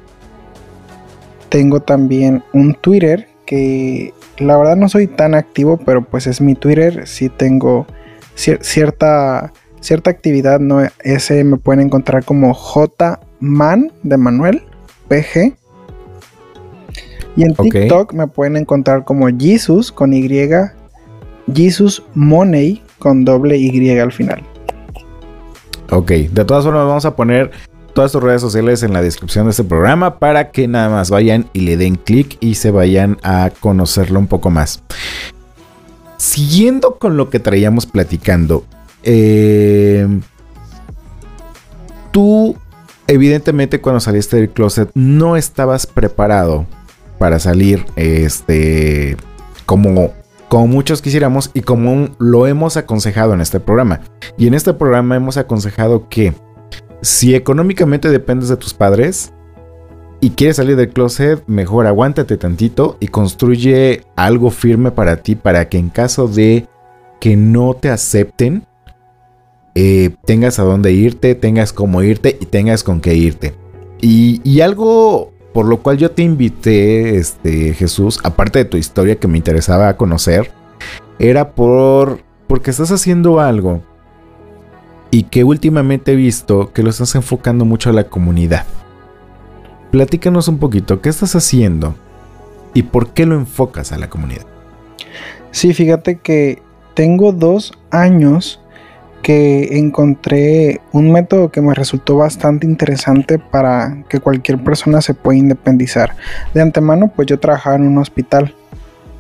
[1.50, 6.55] Tengo también un Twitter que la verdad no soy tan activo, pero pues es mi
[6.55, 7.87] Twitter, sí tengo
[8.35, 10.83] cierta, cierta actividad, ¿no?
[11.05, 14.62] Ese me pueden encontrar como Jman de Manuel,
[15.09, 15.55] PG.
[17.37, 20.29] Y en TikTok me pueden encontrar como Jesus con Y,
[21.55, 24.42] Jesus Money con doble Y al final.
[25.90, 27.50] Ok, de todas formas vamos a poner
[27.92, 31.48] todas tus redes sociales en la descripción de este programa para que nada más vayan
[31.53, 34.83] y le den clic y se vayan a conocerlo un poco más.
[36.16, 38.64] Siguiendo con lo que traíamos platicando,
[39.03, 40.07] eh,
[42.11, 42.57] tú
[43.07, 46.66] evidentemente cuando saliste del closet no estabas preparado
[47.18, 49.16] para salir este
[49.66, 50.12] como
[50.48, 54.00] como muchos quisiéramos y como lo hemos aconsejado en este programa.
[54.37, 56.35] Y en este programa hemos aconsejado que
[57.02, 59.32] si económicamente dependes de tus padres
[60.20, 65.68] y quieres salir del closet, mejor aguántate tantito y construye algo firme para ti para
[65.68, 66.66] que en caso de
[67.20, 68.66] que no te acepten,
[69.74, 73.54] eh, tengas a dónde irte, tengas cómo irte y tengas con qué irte.
[74.02, 79.28] Y, algo por lo cual yo te invité, este, Jesús, aparte de tu historia que
[79.28, 80.50] me interesaba conocer,
[81.18, 83.82] era por porque estás haciendo algo
[85.11, 88.64] y que últimamente he visto que lo estás enfocando mucho a la comunidad.
[89.90, 91.94] Platícanos un poquito, ¿qué estás haciendo
[92.75, 94.46] y por qué lo enfocas a la comunidad?
[95.51, 96.62] Sí, fíjate que
[96.94, 98.61] tengo dos años
[99.23, 105.38] que encontré un método que me resultó bastante interesante para que cualquier persona se pueda
[105.38, 106.16] independizar.
[106.55, 108.55] De antemano, pues yo trabajaba en un hospital,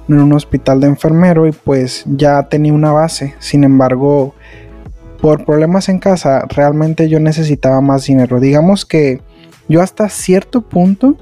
[0.08, 3.34] en un hospital de enfermero y pues ya tenía una base.
[3.40, 4.34] Sin embargo,
[5.20, 8.40] por problemas en casa, realmente yo necesitaba más dinero.
[8.40, 9.20] Digamos que
[9.68, 11.16] yo hasta cierto punto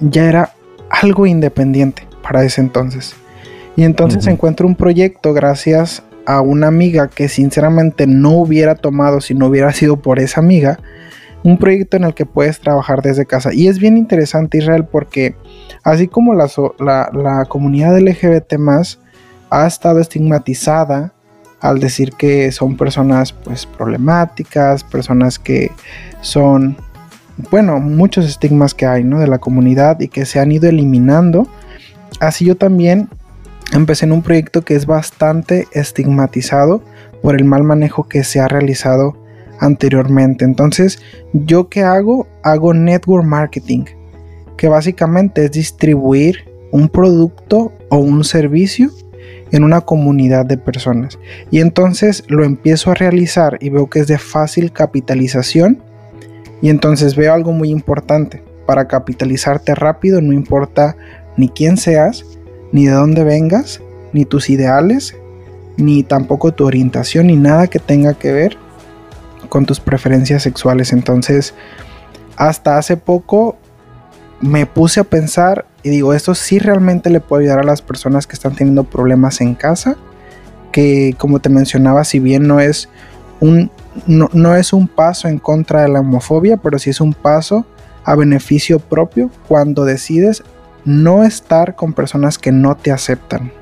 [0.00, 0.52] ya era
[0.90, 3.14] algo independiente para ese entonces.
[3.76, 9.34] Y entonces encuentro un proyecto gracias a una amiga que sinceramente no hubiera tomado si
[9.34, 10.78] no hubiera sido por esa amiga.
[11.44, 13.54] Un proyecto en el que puedes trabajar desde casa.
[13.54, 15.36] Y es bien interesante Israel porque
[15.84, 18.98] así como la, la, la comunidad LGBT más
[19.50, 21.12] ha estado estigmatizada
[21.68, 25.72] al decir que son personas pues problemáticas, personas que
[26.20, 26.76] son,
[27.50, 29.18] bueno, muchos estigmas que hay, ¿no?
[29.18, 31.48] De la comunidad y que se han ido eliminando.
[32.20, 33.08] Así yo también
[33.72, 36.82] empecé en un proyecto que es bastante estigmatizado
[37.20, 39.16] por el mal manejo que se ha realizado
[39.58, 40.44] anteriormente.
[40.44, 41.00] Entonces,
[41.32, 42.28] ¿yo qué hago?
[42.44, 43.84] Hago network marketing,
[44.56, 48.90] que básicamente es distribuir un producto o un servicio
[49.56, 51.18] en una comunidad de personas.
[51.50, 55.82] Y entonces lo empiezo a realizar y veo que es de fácil capitalización.
[56.62, 58.42] Y entonces veo algo muy importante.
[58.66, 60.96] Para capitalizarte rápido no importa
[61.36, 62.24] ni quién seas,
[62.72, 63.80] ni de dónde vengas,
[64.12, 65.16] ni tus ideales,
[65.76, 68.56] ni tampoco tu orientación, ni nada que tenga que ver
[69.48, 70.92] con tus preferencias sexuales.
[70.92, 71.54] Entonces,
[72.36, 73.56] hasta hace poco
[74.40, 78.26] me puse a pensar y digo, esto sí realmente le puede ayudar a las personas
[78.26, 79.96] que están teniendo problemas en casa,
[80.72, 82.88] que como te mencionaba, si bien no es
[83.40, 83.70] un,
[84.06, 87.66] no, es un paso en contra de la homofobia, pero sí es un paso
[88.04, 90.42] a beneficio propio cuando decides
[90.84, 93.52] no estar con personas que no te aceptan.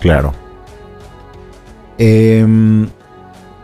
[0.00, 0.32] Claro.
[1.98, 2.88] Em,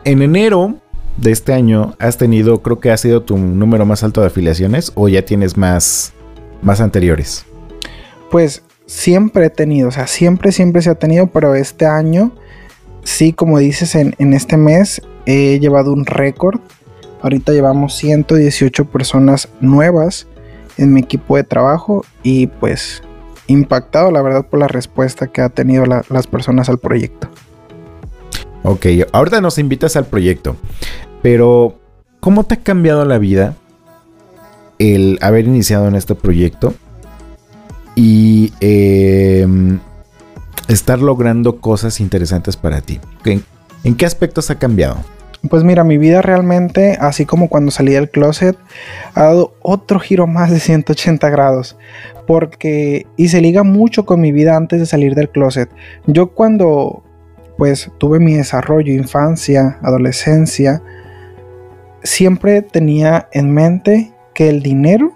[0.05, 0.77] en enero
[1.17, 4.93] de este año has tenido, creo que ha sido tu número más alto de afiliaciones
[4.95, 6.13] o ya tienes más,
[6.63, 7.47] más anteriores?
[8.31, 12.33] Pues siempre he tenido, o sea, siempre, siempre se ha tenido, pero este año,
[13.05, 16.61] sí, como dices, en, en este mes he llevado un récord.
[17.23, 20.27] Ahorita llevamos 118 personas nuevas
[20.77, 23.03] en mi equipo de trabajo y pues
[23.47, 27.29] impactado la verdad por la respuesta que ha tenido las personas al proyecto.
[28.67, 30.57] Ok, ahorita nos invitas al proyecto,
[31.21, 31.79] pero
[32.21, 33.57] ¿cómo te ha cambiado la vida
[34.79, 36.73] el haber iniciado en este proyecto
[37.95, 39.81] y em,
[40.67, 43.01] estar logrando cosas interesantes para ti?
[43.27, 43.45] ¿En,
[43.85, 44.97] ¿En qué aspectos ha cambiado?
[45.51, 48.57] Pues mira, mi vida realmente, así como cuando salí del closet,
[49.13, 51.77] ha dado otro giro más de 180 grados.
[52.27, 55.69] Porque, y se liga mucho con mi vida antes de salir del closet.
[56.07, 57.03] Yo cuando
[57.57, 60.83] pues tuve mi desarrollo, infancia, adolescencia,
[62.03, 65.13] siempre tenía en mente que el dinero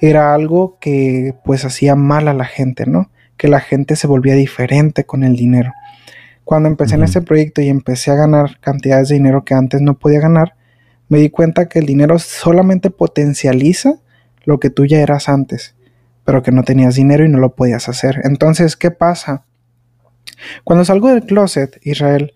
[0.00, 3.10] era algo que pues hacía mal a la gente, ¿no?
[3.36, 5.72] Que la gente se volvía diferente con el dinero.
[6.44, 9.98] Cuando empecé en este proyecto y empecé a ganar cantidades de dinero que antes no
[9.98, 10.54] podía ganar,
[11.08, 13.94] me di cuenta que el dinero solamente potencializa
[14.44, 15.74] lo que tú ya eras antes
[16.28, 18.20] pero que no tenías dinero y no lo podías hacer.
[18.22, 19.46] Entonces, ¿qué pasa?
[20.64, 22.32] Cuando salgo del closet, Israel,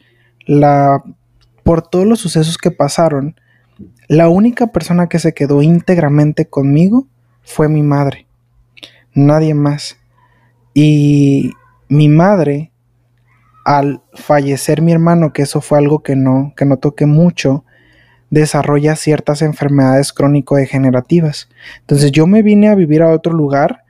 [1.63, 3.37] por todos los sucesos que pasaron,
[4.09, 7.07] la única persona que se quedó íntegramente conmigo
[7.43, 8.27] fue mi madre.
[9.15, 9.99] Nadie más.
[10.75, 11.53] Y
[11.89, 12.73] mi madre,
[13.65, 17.65] al fallecer mi hermano, que eso fue algo que no, que no toqué mucho,
[18.31, 21.51] desarrolla ciertas enfermedades crónico-degenerativas.
[21.81, 23.85] Entonces yo me vine a vivir a otro lugar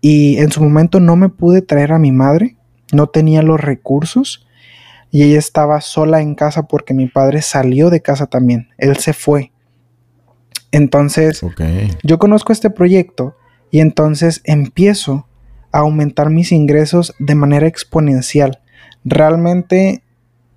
[0.00, 2.56] y en su momento no me pude traer a mi madre,
[2.94, 4.46] no tenía los recursos
[5.10, 9.12] y ella estaba sola en casa porque mi padre salió de casa también, él se
[9.12, 9.52] fue.
[10.72, 11.40] Entonces
[12.02, 13.36] yo conozco este proyecto
[13.70, 15.28] y entonces empiezo
[15.70, 18.60] a aumentar mis ingresos de manera exponencial.
[19.04, 20.02] Realmente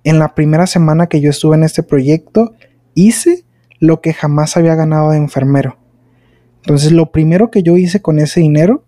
[0.04, 2.54] en la primera semana que yo estuve en este proyecto,
[2.94, 3.44] hice
[3.78, 5.76] lo que jamás había ganado de enfermero.
[6.62, 8.84] Entonces lo primero que yo hice con ese dinero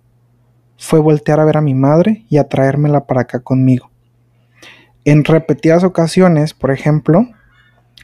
[0.80, 3.90] fue voltear a ver a mi madre y a traérmela para acá conmigo.
[5.04, 7.28] En repetidas ocasiones, por ejemplo,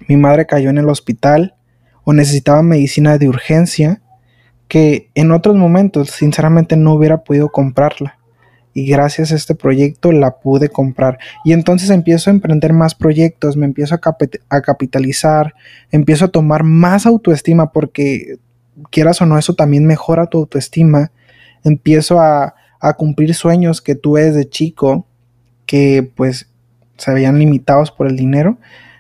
[0.09, 1.55] mi madre cayó en el hospital
[2.05, 4.03] o necesitaba medicina de urgencia
[4.69, 8.19] que en otros momentos sinceramente no hubiera podido comprarla
[8.75, 11.19] y gracias a este proyecto la pude comprar.
[11.47, 15.55] Y entonces empiezo a emprender más proyectos, me empiezo a, capitalizar,
[15.91, 18.37] empiezo a tomar más autoestima porque
[18.91, 21.11] quieras o no, eso también mejora tu autoestima.
[21.65, 25.07] Empiezo a, a cumplir sueños que tuve desde chico
[25.67, 26.49] que pues
[26.97, 28.59] se veían limitados por el dinero.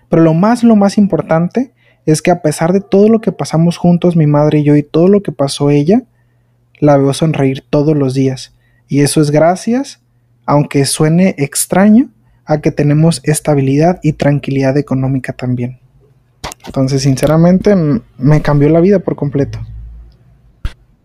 [0.08, 1.72] Pero lo más, lo más importante
[2.04, 4.82] es que a pesar de todo lo que pasamos juntos, mi madre y yo, y
[4.82, 6.02] todo lo que pasó ella,
[6.78, 8.54] la veo sonreír todos los días.
[8.88, 10.00] Y eso es gracias,
[10.44, 12.10] aunque suene extraño,
[12.44, 15.80] a que tenemos estabilidad y tranquilidad económica también.
[16.64, 17.74] Entonces, sinceramente,
[18.18, 19.58] me cambió la vida por completo.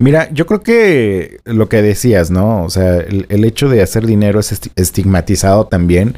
[0.01, 2.63] Mira, yo creo que lo que decías, ¿no?
[2.63, 6.15] O sea, el, hecho de hacer dinero es estigmatizado también,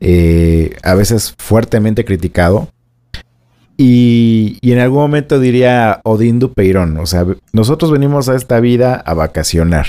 [0.00, 2.70] eh, a veces fuertemente criticado.
[3.76, 8.94] Y, y, en algún momento diría Odín Dupeirón, o sea, nosotros venimos a esta vida
[8.94, 9.84] a vacacionar,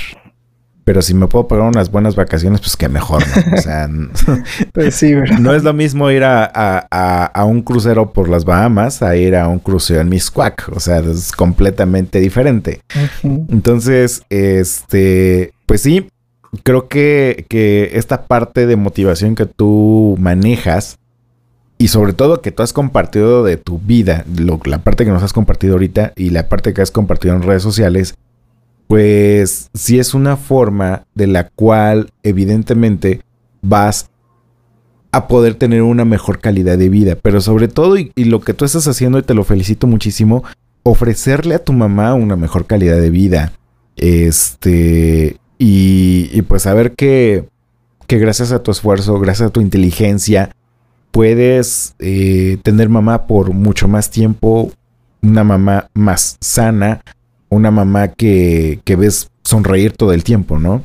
[0.87, 3.57] pero si me puedo pagar unas buenas vacaciones, pues que mejor, ¿no?
[3.57, 3.89] O sea,
[4.71, 5.03] pues
[5.37, 9.59] no es lo mismo ir a, un crucero por las Bahamas a ir a un
[9.59, 12.79] crucero en Miscuac, o sea, es completamente diferente.
[13.21, 16.07] Entonces, este, pues sí,
[16.63, 20.99] creo que, que esta parte de motivación que tú manejas,
[21.77, 24.23] y sobre todo que tú has compartido de tu vida,
[24.63, 27.61] la parte que nos has compartido ahorita y la parte que has compartido en redes
[27.61, 28.15] sociales,
[28.87, 33.21] pues sí es una forma de la cual evidentemente
[33.61, 34.09] vas
[35.11, 38.65] a poder tener una mejor calidad de vida, pero sobre todo, y, lo que tú
[38.65, 40.43] estás haciendo, y te lo felicito muchísimo,
[40.83, 43.53] ofrecerle a tu mamá una mejor calidad de vida.
[43.95, 47.45] Este, y, y pues saber que,
[48.05, 50.51] que gracias a tu esfuerzo, gracias a tu inteligencia,
[51.11, 54.71] puedes eh, tener mamá por mucho más tiempo,
[55.21, 57.01] una mamá más sana,
[57.49, 60.81] una mamá que, que ves sonreír todo el tiempo, ¿no?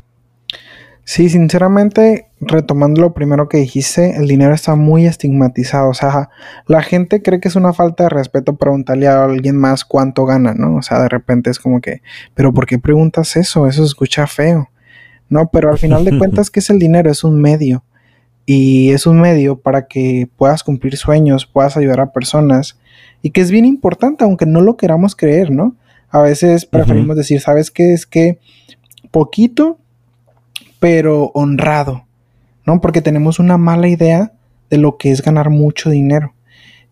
[1.04, 5.90] Sí, sinceramente, retomando lo primero que dijiste, el dinero está muy estigmatizado.
[5.90, 6.30] O sea,
[6.66, 10.54] la gente cree que es una falta de respeto preguntarle a alguien más cuánto gana,
[10.54, 10.76] ¿no?
[10.76, 12.02] O sea, de repente es como que,
[12.34, 13.66] pero ¿por qué preguntas eso?
[13.66, 14.70] Eso se escucha feo.
[15.28, 17.10] No, pero al final de cuentas, ¿qué es el dinero?
[17.10, 17.84] Es un medio.
[18.46, 22.78] Y es un medio para que puedas cumplir sueños, puedas ayudar a personas.
[23.22, 25.74] Y que es bien importante, aunque no lo queramos creer, ¿no?
[26.12, 27.94] A veces preferimos decir, ¿sabes qué?
[27.94, 28.38] Es que
[29.10, 29.78] poquito,
[30.78, 32.04] pero honrado,
[32.66, 32.82] ¿no?
[32.82, 34.32] Porque tenemos una mala idea
[34.68, 36.34] de lo que es ganar mucho dinero.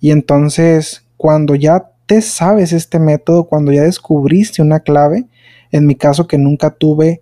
[0.00, 5.26] Y entonces, cuando ya te sabes este método, cuando ya descubriste una clave,
[5.70, 7.20] en mi caso que nunca tuve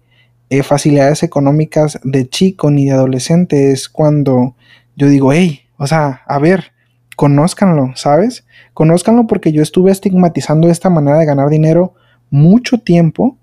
[0.51, 4.55] eh, facilidades económicas de chico ni de adolescente, es cuando
[4.95, 6.73] yo digo, hey, o sea, a ver,
[7.17, 8.45] conózcanlo, ¿sabes?
[8.79, 11.95] Conózcanlo porque yo estuve estigmatizando esta manera de ganar dinero
[12.31, 13.37] mucho tiempo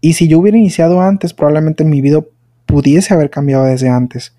[0.00, 2.24] y si yo hubiera iniciado antes, probablemente mi vida
[2.66, 4.34] pudiese haber cambiado desde antes.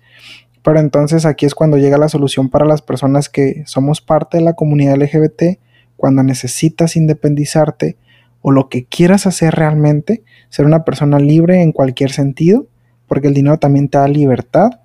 [0.62, 4.44] Pero entonces aquí es cuando llega la solución para las personas que somos parte de
[4.44, 5.58] la comunidad LGBT,
[5.96, 7.96] cuando necesitas independizarte
[8.42, 12.66] o lo que quieras hacer realmente, ser una persona libre en cualquier sentido,
[13.08, 14.80] porque el dinero también te da libertad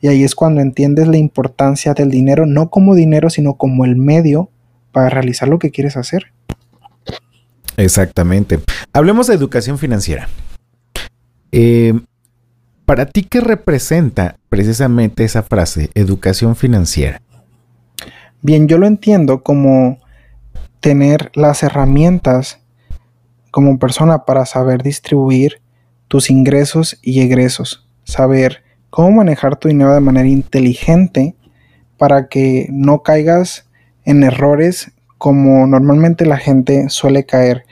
[0.00, 3.96] y ahí es cuando entiendes la importancia del dinero, no como dinero, sino como el
[3.96, 4.48] medio
[4.96, 6.32] para realizar lo que quieres hacer.
[7.76, 8.60] Exactamente.
[8.94, 10.26] Hablemos de educación financiera.
[11.52, 11.92] Eh,
[12.86, 17.20] ¿Para ti qué representa precisamente esa frase, educación financiera?
[18.40, 20.00] Bien, yo lo entiendo como
[20.80, 22.60] tener las herramientas
[23.50, 25.60] como persona para saber distribuir
[26.08, 31.36] tus ingresos y egresos, saber cómo manejar tu dinero de manera inteligente
[31.98, 33.65] para que no caigas
[34.06, 37.64] en errores como normalmente la gente suele caer.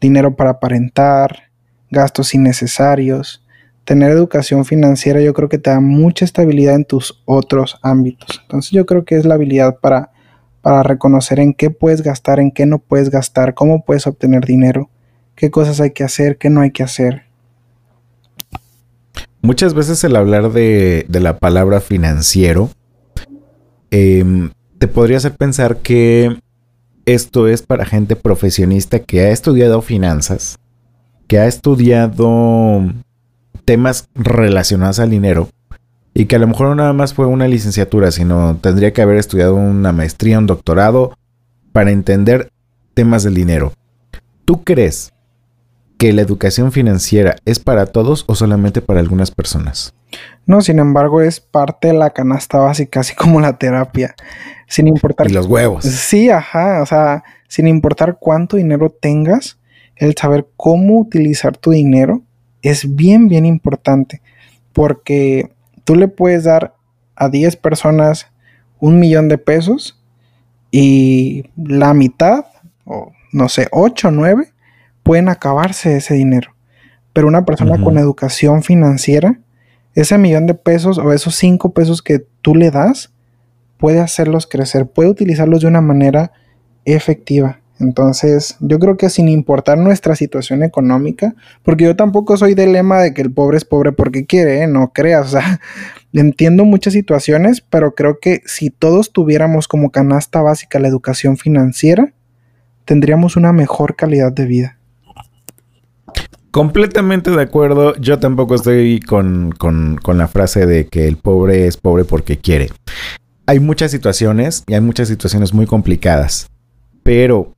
[0.00, 1.44] Dinero para aparentar,
[1.90, 3.42] gastos innecesarios.
[3.84, 8.40] Tener educación financiera yo creo que te da mucha estabilidad en tus otros ámbitos.
[8.42, 10.10] Entonces yo creo que es la habilidad para,
[10.60, 14.90] para reconocer en qué puedes gastar, en qué no puedes gastar, cómo puedes obtener dinero,
[15.36, 17.22] qué cosas hay que hacer, qué no hay que hacer.
[19.40, 22.70] Muchas veces el hablar de, de la palabra financiero
[23.92, 26.40] em, te podría hacer pensar que
[27.06, 30.58] esto es para gente profesionista que ha estudiado finanzas,
[31.28, 32.82] que ha estudiado
[33.64, 35.48] temas relacionados al dinero
[36.14, 39.18] y que a lo mejor no nada más fue una licenciatura, sino tendría que haber
[39.18, 41.16] estudiado una maestría, un doctorado
[41.72, 42.50] para entender
[42.94, 43.72] temas del dinero.
[44.44, 45.12] ¿Tú crees
[45.98, 49.94] que la educación financiera es para todos o solamente para algunas personas?
[50.46, 54.14] No, sin embargo, es parte de la canasta básica, así como la terapia.
[54.66, 55.28] Sin importar.
[55.28, 55.84] Y los huevos.
[55.84, 56.82] Sí, ajá.
[56.82, 59.58] O sea, sin importar cuánto dinero tengas,
[59.94, 62.22] el saber cómo utilizar tu dinero
[62.62, 64.22] es bien, bien importante.
[64.72, 65.52] Porque
[65.84, 66.74] tú le puedes dar
[67.14, 68.28] a 10 personas
[68.78, 70.02] un millón de pesos
[70.70, 72.44] y la mitad,
[72.84, 74.52] o no sé, 8 o 9,
[75.02, 76.54] pueden acabarse ese dinero.
[77.12, 79.40] Pero una persona con educación financiera,
[79.94, 83.14] ese millón de pesos o esos 5 pesos que tú le das,
[83.78, 86.32] puede hacerlos crecer, puede utilizarlos de una manera
[86.84, 87.60] efectiva.
[87.78, 93.00] Entonces, yo creo que sin importar nuestra situación económica, porque yo tampoco soy del lema
[93.00, 94.66] de que el pobre es pobre porque quiere, ¿eh?
[94.66, 95.60] no creas, o sea,
[96.12, 102.14] entiendo muchas situaciones, pero creo que si todos tuviéramos como canasta básica la educación financiera,
[102.86, 104.78] tendríamos una mejor calidad de vida.
[106.50, 111.66] Completamente de acuerdo, yo tampoco estoy con, con, con la frase de que el pobre
[111.66, 112.70] es pobre porque quiere
[113.46, 116.48] hay muchas situaciones y hay muchas situaciones muy complicadas,
[117.02, 117.54] pero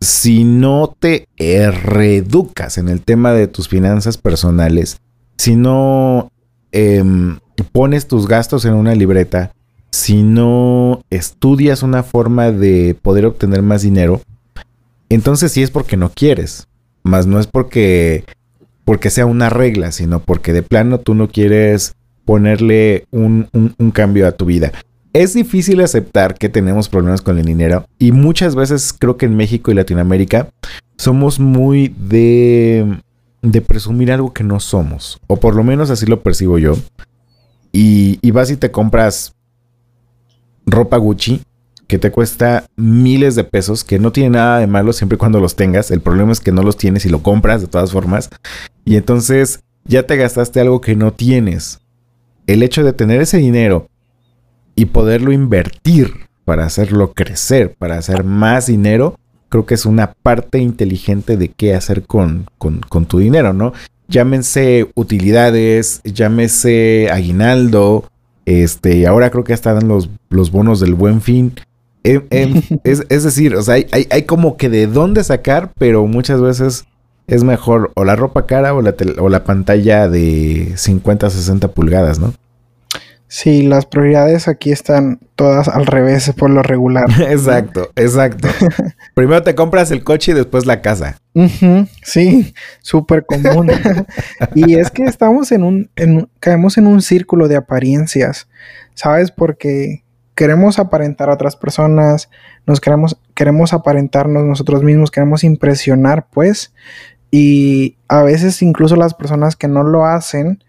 [0.00, 4.98] si no te reeducas en el tema de tus finanzas personales,
[5.38, 6.32] si no
[6.72, 7.38] em,
[7.72, 9.52] pones tus gastos en una libreta,
[9.90, 14.20] si no estudias una forma de poder obtener más dinero,
[15.08, 16.66] entonces sí es porque no quieres,
[17.04, 18.24] más no es porque
[18.84, 23.48] porque sea una regla, sino porque de plano tú no quieres ponerle un
[23.92, 24.72] cambio a tu vida
[25.22, 29.36] es difícil aceptar que tenemos problemas con el dinero y muchas veces creo que en
[29.36, 30.50] México y Latinoamérica
[30.98, 33.00] somos muy de,
[33.66, 36.76] presumir algo que no somos, o por lo menos así lo percibo yo.
[37.72, 39.34] Y, y vas y te compras
[40.66, 41.40] ropa Gucci
[41.86, 45.40] que te cuesta miles de pesos, que no tiene nada de malo siempre y cuando
[45.40, 45.90] los tengas.
[45.90, 48.28] El problema es que no los tienes y lo compras de todas formas.
[48.84, 51.80] Y entonces ya te gastaste algo que no tienes.
[52.46, 53.88] El hecho de tener ese dinero
[54.76, 59.18] y poderlo invertir para hacerlo crecer, para hacer más dinero,
[59.48, 63.72] creo que es una parte inteligente de qué hacer con, con, tu dinero, ¿no?
[64.06, 68.04] Llámense utilidades, llámese aguinaldo,
[68.44, 71.54] este, ahora creo que hasta dan los, los bonos del buen fin.
[72.04, 76.40] Em, em, es, decir, o sea, hay, hay, como que de dónde sacar, pero muchas
[76.40, 76.84] veces
[77.26, 82.20] es mejor o la ropa cara o la, o la pantalla de 50, 60 pulgadas,
[82.20, 82.32] ¿no?
[83.28, 87.06] Sí, las prioridades aquí están todas al revés por lo regular.
[87.28, 88.48] exacto, exacto.
[89.14, 91.18] Primero te compras el coche y después la casa.
[92.02, 93.70] sí, súper común.
[94.54, 98.48] y es que estamos en un, en, caemos en un círculo de apariencias,
[98.94, 99.32] ¿sabes?
[99.32, 100.04] Porque
[100.36, 102.30] queremos aparentar a otras personas,
[102.64, 106.72] nos queremos, queremos aparentarnos nosotros mismos, queremos impresionar, pues.
[107.32, 110.62] Y a veces incluso las personas que no lo hacen,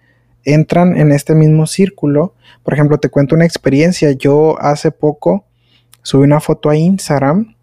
[0.48, 2.34] entran en este mismo círculo.
[2.64, 4.14] Por ejemplo, te cuento una experiencia.
[4.14, 5.46] Yo hace poco
[6.02, 7.56] subí una foto a Instagram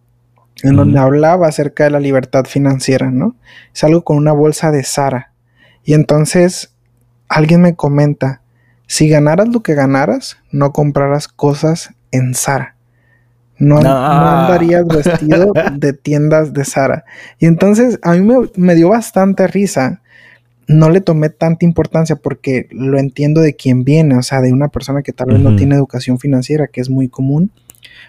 [0.63, 3.37] en donde hablaba acerca de la libertad financiera, ¿no?
[3.73, 5.33] Salgo con una bolsa de Sara.
[5.83, 6.75] Y entonces
[7.29, 8.43] alguien me comenta,
[8.87, 12.77] si ganaras lo que ganaras, no comprarás cosas en Sara.
[13.59, 17.05] No, andarías vestido de tiendas de Sara.
[17.39, 20.03] Y entonces a mí me, me dio bastante risa
[20.67, 24.69] no le tomé tanta importancia porque lo entiendo de quién viene, o sea, de una
[24.69, 27.51] persona que tal vez no tiene educación financiera, que es muy común.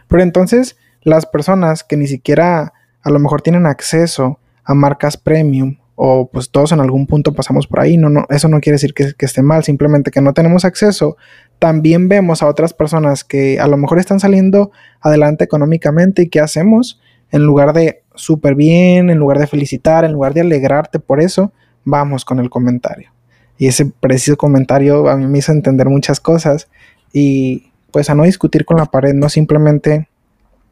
[0.07, 5.77] Pero entonces, las personas que ni siquiera a lo mejor tienen acceso a marcas premium,
[5.95, 8.93] o pues todos en algún punto pasamos por ahí, no, no, eso no quiere decir
[8.93, 11.15] que, que esté mal, simplemente que no tenemos acceso.
[11.57, 16.41] También vemos a otras personas que a lo mejor están saliendo adelante económicamente y ¿qué
[16.41, 16.99] hacemos?
[17.31, 21.53] En lugar de súper bien, en lugar de felicitar, en lugar de alegrarte por eso,
[21.85, 23.11] vamos con el comentario.
[23.57, 26.67] Y ese preciso comentario a mí me hizo entender muchas cosas
[27.13, 30.09] y pues a no discutir con la pared, no simplemente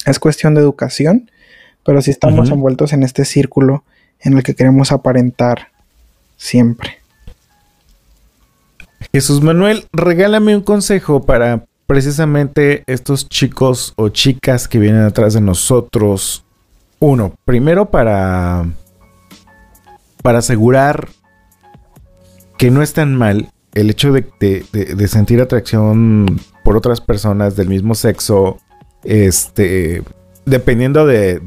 [0.05, 1.31] es cuestión de educación,
[1.85, 3.85] pero si estamos envueltos en este círculo
[4.19, 5.69] en el que queremos aparentar
[6.35, 6.97] siempre.
[9.13, 15.41] Jesús Manuel, regálame un consejo para precisamente estos chicos o chicas que vienen atrás de
[15.41, 16.43] nosotros.
[16.99, 18.65] Uno, primero para
[20.23, 21.09] para asegurar
[22.57, 27.93] que no es tan mal el hecho de, sentir atracción por otras personas del mismo
[27.93, 28.57] sexo,
[29.03, 30.03] este,
[30.45, 31.41] dependiendo de,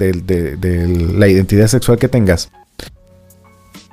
[1.14, 2.50] la identidad sexual que tengas.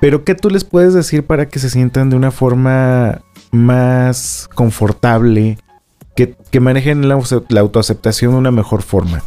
[0.00, 3.22] Pero ¿qué tú les puedes decir para que se sientan de una forma
[3.52, 5.58] más confortable,
[6.16, 7.18] que, manejen la,
[7.48, 9.22] la autoaceptación de una mejor forma?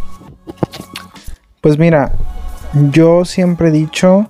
[1.61, 2.13] Pues mira,
[2.91, 4.29] yo siempre he dicho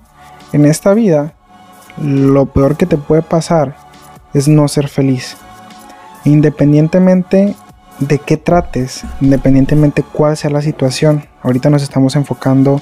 [0.52, 1.34] en esta vida,
[2.02, 3.76] lo peor que te puede pasar
[4.34, 5.36] es no ser feliz.
[6.24, 7.54] Independientemente
[7.98, 12.80] de qué trates, independientemente cuál sea la situación, ahorita nos estamos enfocando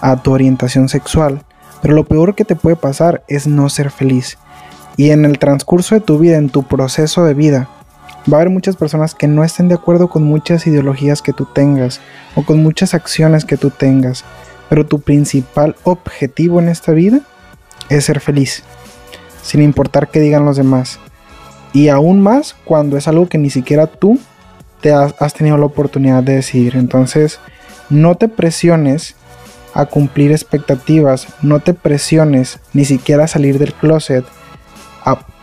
[0.00, 1.42] a tu orientación sexual,
[1.80, 4.38] pero lo peor que te puede pasar es no ser feliz.
[4.96, 7.68] Y en el transcurso de tu vida, en tu proceso de vida,
[8.32, 11.46] va a haber muchas personas que no estén de acuerdo con muchas ideologías que tú
[11.46, 12.00] tengas
[12.34, 14.24] o con muchas acciones que tú tengas.
[14.72, 17.20] Pero tu principal objetivo en esta vida
[17.90, 18.62] es ser feliz,
[19.42, 20.98] sin importar qué digan los demás.
[21.74, 24.18] Y aún más cuando es algo que ni siquiera tú
[24.80, 26.76] te has, tenido la oportunidad de decidir.
[26.76, 27.38] Entonces,
[27.90, 29.14] no te presiones
[29.74, 34.24] a cumplir expectativas, no te presiones ni siquiera a salir del closet.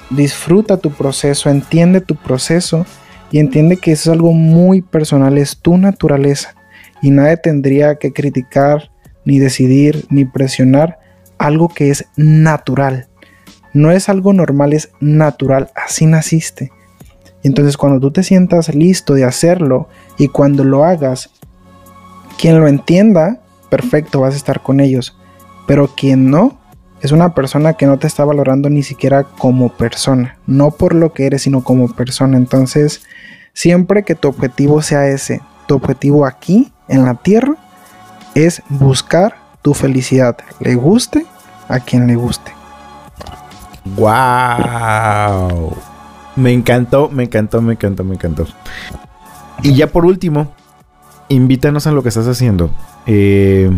[0.10, 2.84] disfruta tu proceso, entiende tu proceso
[3.30, 6.56] y entiende que eso es algo muy personal, es tu naturaleza
[7.00, 8.89] y nadie tendría que criticar
[9.26, 11.00] ni decidir, ni presionar
[11.38, 13.08] algo que es natural.
[13.74, 16.72] No es algo normal, es natural, así naciste.
[17.44, 21.30] Entonces cuando tú te sientas listo de hacerlo y cuando lo hagas,
[22.38, 25.18] quien lo entienda, perfecto, vas a estar con ellos.
[25.68, 26.60] Pero quien no,
[27.02, 30.38] es una persona que no te está valorando ni siquiera como persona.
[30.48, 32.38] No por lo que eres, sino como persona.
[32.38, 33.04] Entonces,
[33.54, 37.56] siempre que tu objetivo sea ese, tu objetivo aquí, en la tierra,
[38.46, 41.26] es buscar tu felicidad, le guste
[41.68, 42.52] a quien le guste.
[43.96, 45.76] ¡Wow!
[46.36, 48.48] Me encantó, me encantó, me encantó, me encantó.
[49.62, 50.54] Y ya por último,
[51.28, 52.72] invítanos a lo que estás haciendo.
[53.06, 53.70] Eh,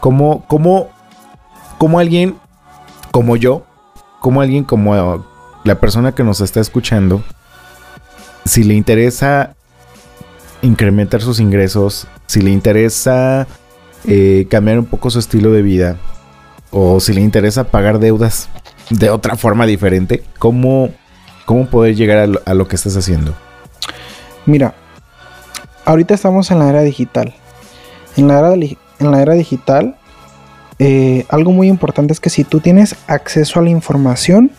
[0.00, 2.36] ¿cómo, cómo, alguien
[3.10, 3.64] como yo,
[4.20, 5.24] como alguien como
[5.64, 7.22] la persona que nos está escuchando,
[8.44, 9.54] si le interesa
[10.62, 13.46] incrementar sus ingresos, si le interesa
[14.06, 15.98] eh, cambiar un poco su estilo de vida,
[16.70, 18.48] o si le interesa pagar deudas
[18.88, 20.88] de otra forma diferente, ¿cómo,
[21.44, 23.34] cómo poder llegar a lo, que estás haciendo?
[24.46, 24.74] Mira,
[25.84, 27.34] ahorita estamos en la era digital.
[28.16, 28.38] En la
[29.20, 29.98] era, digital,
[30.78, 34.52] eh, algo muy importante es que si tú tienes acceso a la información,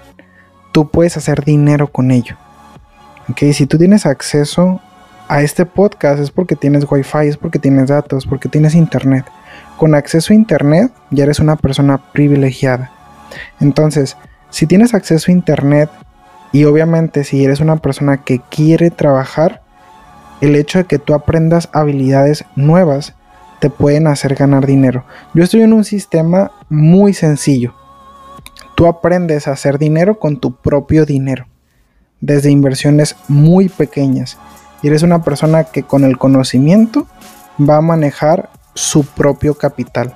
[0.71, 2.35] tú puedes hacer dinero con ello.
[3.29, 3.51] ¿Okay?
[3.53, 4.79] Si tú tienes acceso
[5.33, 9.25] a este podcast es porque tienes wifi, es porque tienes datos, porque tienes internet.
[9.77, 12.91] Con acceso a internet ya eres una persona privilegiada.
[13.59, 14.15] Entonces,
[14.51, 15.89] si tienes acceso a internet
[16.51, 19.63] y obviamente si eres una persona que quiere trabajar,
[20.39, 23.15] el hecho de que tú aprendas habilidades nuevas
[23.59, 25.03] te pueden hacer ganar dinero.
[25.33, 27.73] Yo estoy en un sistema muy sencillo.
[28.75, 31.47] Tú aprendes a hacer dinero con tu propio dinero,
[32.21, 34.37] desde inversiones muy pequeñas
[34.83, 37.07] y eres una persona que con el conocimiento
[37.59, 40.15] va a manejar su propio capital.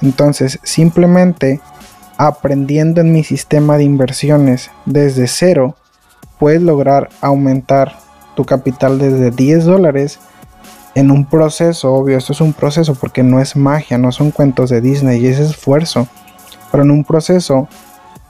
[0.00, 1.60] Entonces, simplemente
[2.18, 5.76] aprendiendo en mi sistema de inversiones desde cero,
[6.38, 7.98] puedes lograr aumentar
[8.36, 10.20] tu capital desde 10 dólares
[10.94, 14.68] en un proceso, obvio, esto es un proceso porque no es magia, no son cuentos
[14.68, 16.06] de Disney y es esfuerzo,
[16.70, 17.68] pero en un proceso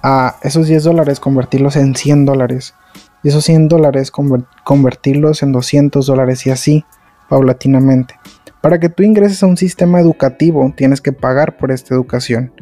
[0.02, 2.74] a esos 10 dólares convertirlos en 100 dólares
[3.22, 6.84] y esos 100 dólares convertirlos en 200 dólares y así
[7.28, 8.14] paulatinamente.
[8.60, 12.52] Para que tú ingreses a un sistema educativo tienes que pagar por esta educación,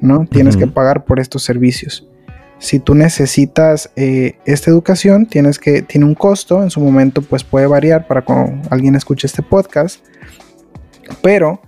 [0.00, 0.26] ¿no?
[0.26, 2.06] Tienes que pagar por estos servicios.
[2.58, 7.44] Si tú necesitas eh, esta educación, tienes que, tiene un costo, en su momento pues
[7.44, 10.04] puede variar para cuando alguien escuche este podcast,
[11.22, 11.62] pero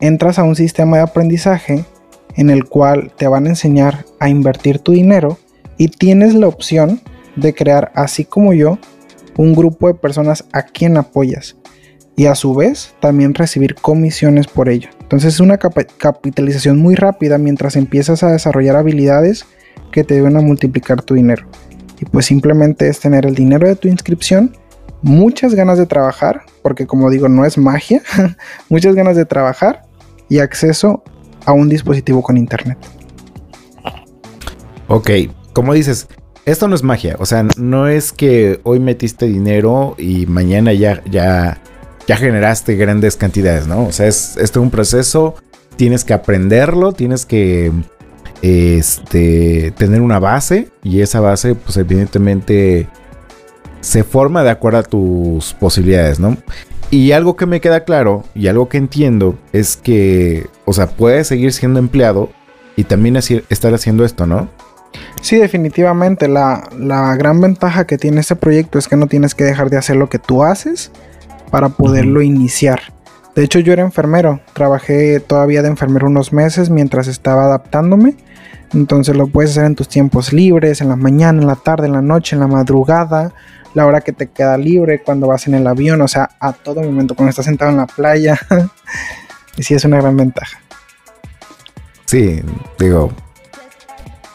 [0.00, 1.84] entras a un sistema de aprendizaje
[2.34, 5.38] en el cual te van a enseñar a invertir tu dinero
[5.76, 7.00] y tienes la opción
[7.36, 8.78] de crear, así como yo,
[9.36, 11.56] un grupo de personas a quien apoyas
[12.16, 14.90] y a su vez también recibir comisiones por ello.
[15.00, 19.46] Entonces es una capitalización muy rápida mientras empiezas a desarrollar habilidades
[19.90, 21.46] que te ayuden a multiplicar tu dinero.
[22.00, 24.56] Y pues simplemente es tener el dinero de tu inscripción,
[25.02, 28.02] muchas ganas de trabajar, porque como digo, no es magia,
[28.68, 29.82] muchas ganas de trabajar
[30.28, 31.02] y acceso
[31.44, 32.78] a un dispositivo con internet.
[34.88, 35.10] Ok,
[35.52, 36.08] como dices,
[36.44, 41.02] esto no es magia, o sea, no es que hoy metiste dinero y mañana ya,
[41.04, 41.60] ya,
[42.06, 43.86] ya generaste grandes cantidades, ¿no?
[43.86, 45.36] O sea, es, esto es un proceso,
[45.76, 47.70] tienes que aprenderlo, tienes que
[48.42, 52.88] este, tener una base y esa base, pues evidentemente
[53.80, 56.36] se forma de acuerdo a tus posibilidades, ¿no?
[56.90, 61.28] Y algo que me queda claro y algo que entiendo es que, o sea, puedes
[61.28, 62.30] seguir siendo empleado
[62.76, 64.48] y también estar haciendo esto, ¿no?
[65.20, 66.28] Sí, definitivamente.
[66.28, 69.78] La, la, gran ventaja que tiene este proyecto es que no tienes que dejar de
[69.78, 70.90] hacer lo que tú haces
[71.50, 72.80] para poderlo iniciar.
[73.34, 74.40] De hecho, yo era enfermero.
[74.52, 78.16] Trabajé todavía de enfermero unos meses mientras estaba adaptándome.
[78.74, 81.92] Entonces lo puedes hacer en tus tiempos libres, en la mañana, en la tarde, en
[81.92, 83.34] la noche, en la madrugada,
[83.74, 86.82] la hora que te queda libre, cuando vas en el avión, o sea, a todo
[86.82, 88.38] momento, cuando estás sentado en la playa.
[89.56, 90.58] y sí es una gran ventaja.
[92.06, 92.42] Sí,
[92.78, 93.12] digo,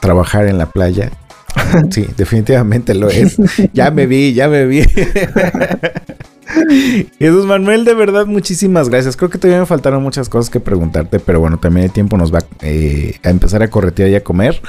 [0.08, 1.12] trabajar en la playa.
[1.90, 3.36] Sí, definitivamente lo es.
[3.74, 4.84] Ya me vi, ya me vi.
[7.20, 9.16] Jesús Manuel, de verdad, muchísimas gracias.
[9.16, 12.34] Creo que todavía me faltaron muchas cosas que preguntarte, pero bueno, también el tiempo nos
[12.34, 14.62] va eh, a empezar a corretear y a comer.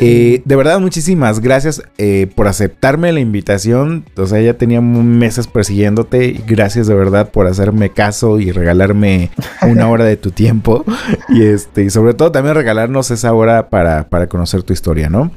[0.00, 4.04] Eh, de verdad, muchísimas gracias eh, por aceptarme la invitación.
[4.16, 6.42] O sea, ya tenía meses persiguiéndote.
[6.46, 9.30] Gracias de verdad por hacerme caso y regalarme
[9.62, 10.84] una hora de tu tiempo.
[11.28, 15.30] Y este, y sobre todo también regalarnos esa hora para, para conocer tu historia, ¿no?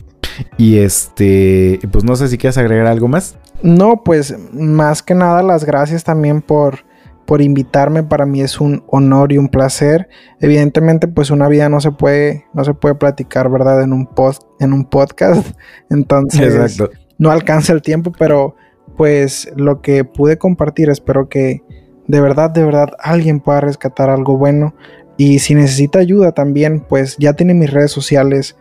[0.58, 3.38] Y este, pues no sé si quieres agregar algo más.
[3.62, 6.86] No, pues más que nada las gracias también por,
[7.26, 8.04] por invitarme.
[8.04, 10.08] Para mí es un honor y un placer.
[10.40, 13.84] Evidentemente, pues una vida no se puede, no se puede platicar, ¿verdad?
[13.84, 15.46] En un post, en un podcast.
[15.90, 16.82] Entonces,
[17.18, 18.56] no alcanza el tiempo, pero
[18.98, 21.62] pues lo que pude compartir, espero que
[22.08, 24.74] de verdad, de verdad alguien pueda rescatar algo bueno.
[25.16, 28.58] Y si necesita ayuda también, pues ya tiene mis redes sociales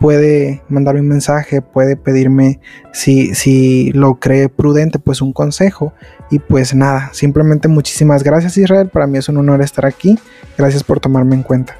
[0.00, 2.58] puede mandarme un mensaje, puede pedirme
[2.92, 5.92] si, si lo cree prudente, pues un consejo.
[6.30, 10.18] Y pues nada, simplemente muchísimas gracias Israel, para mí es un honor estar aquí,
[10.56, 11.76] gracias por tomarme en cuenta.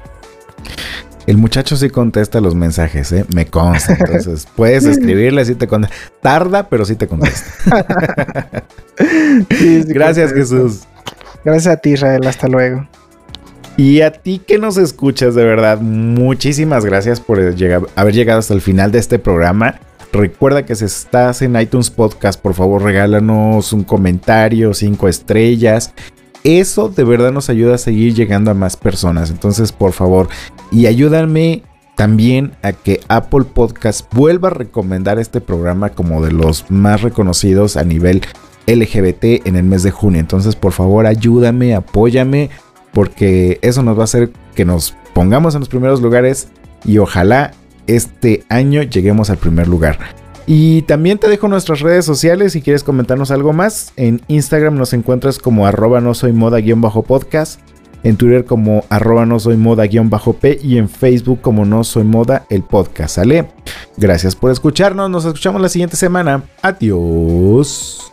[1.27, 3.25] El muchacho sí contesta los mensajes, ¿eh?
[3.33, 3.93] me consta.
[3.93, 5.95] Entonces, puedes escribirle, si te contesta.
[6.21, 7.85] Tarda, pero sí te contesta.
[9.87, 10.81] Gracias, Jesús.
[11.45, 12.25] Gracias a ti, Israel.
[12.27, 12.87] Hasta luego.
[13.77, 18.61] Y a ti que nos escuchas, de verdad, muchísimas gracias por haber llegado hasta el
[18.61, 19.79] final de este programa.
[20.13, 25.93] Recuerda que si estás en iTunes Podcast, por favor regálanos un comentario, cinco estrellas.
[26.43, 29.29] Eso de verdad nos ayuda a seguir llegando a más personas.
[29.29, 30.27] Entonces, por favor,
[30.71, 31.63] y ayúdame
[31.95, 37.77] también a que Apple Podcast vuelva a recomendar este programa como de los más reconocidos
[37.77, 38.21] a nivel
[38.67, 40.19] LGBT en el mes de junio.
[40.19, 42.49] Entonces, por favor, ayúdame, apóyame
[42.93, 46.49] porque eso nos va a hacer que nos pongamos en los primeros lugares
[46.85, 47.51] y ojalá
[47.87, 49.99] este año lleguemos al primer lugar.
[50.45, 53.93] Y también te dejo nuestras redes sociales si quieres comentarnos algo más.
[53.95, 57.59] En Instagram nos encuentras como arroba no soy moda-podcast.
[58.03, 62.63] En Twitter como arroba no soy moda-p y en Facebook como no soy moda el
[62.63, 63.15] podcast.
[63.15, 63.49] ¿Sale?
[63.97, 65.09] Gracias por escucharnos.
[65.09, 66.43] Nos escuchamos la siguiente semana.
[66.63, 68.11] Adiós.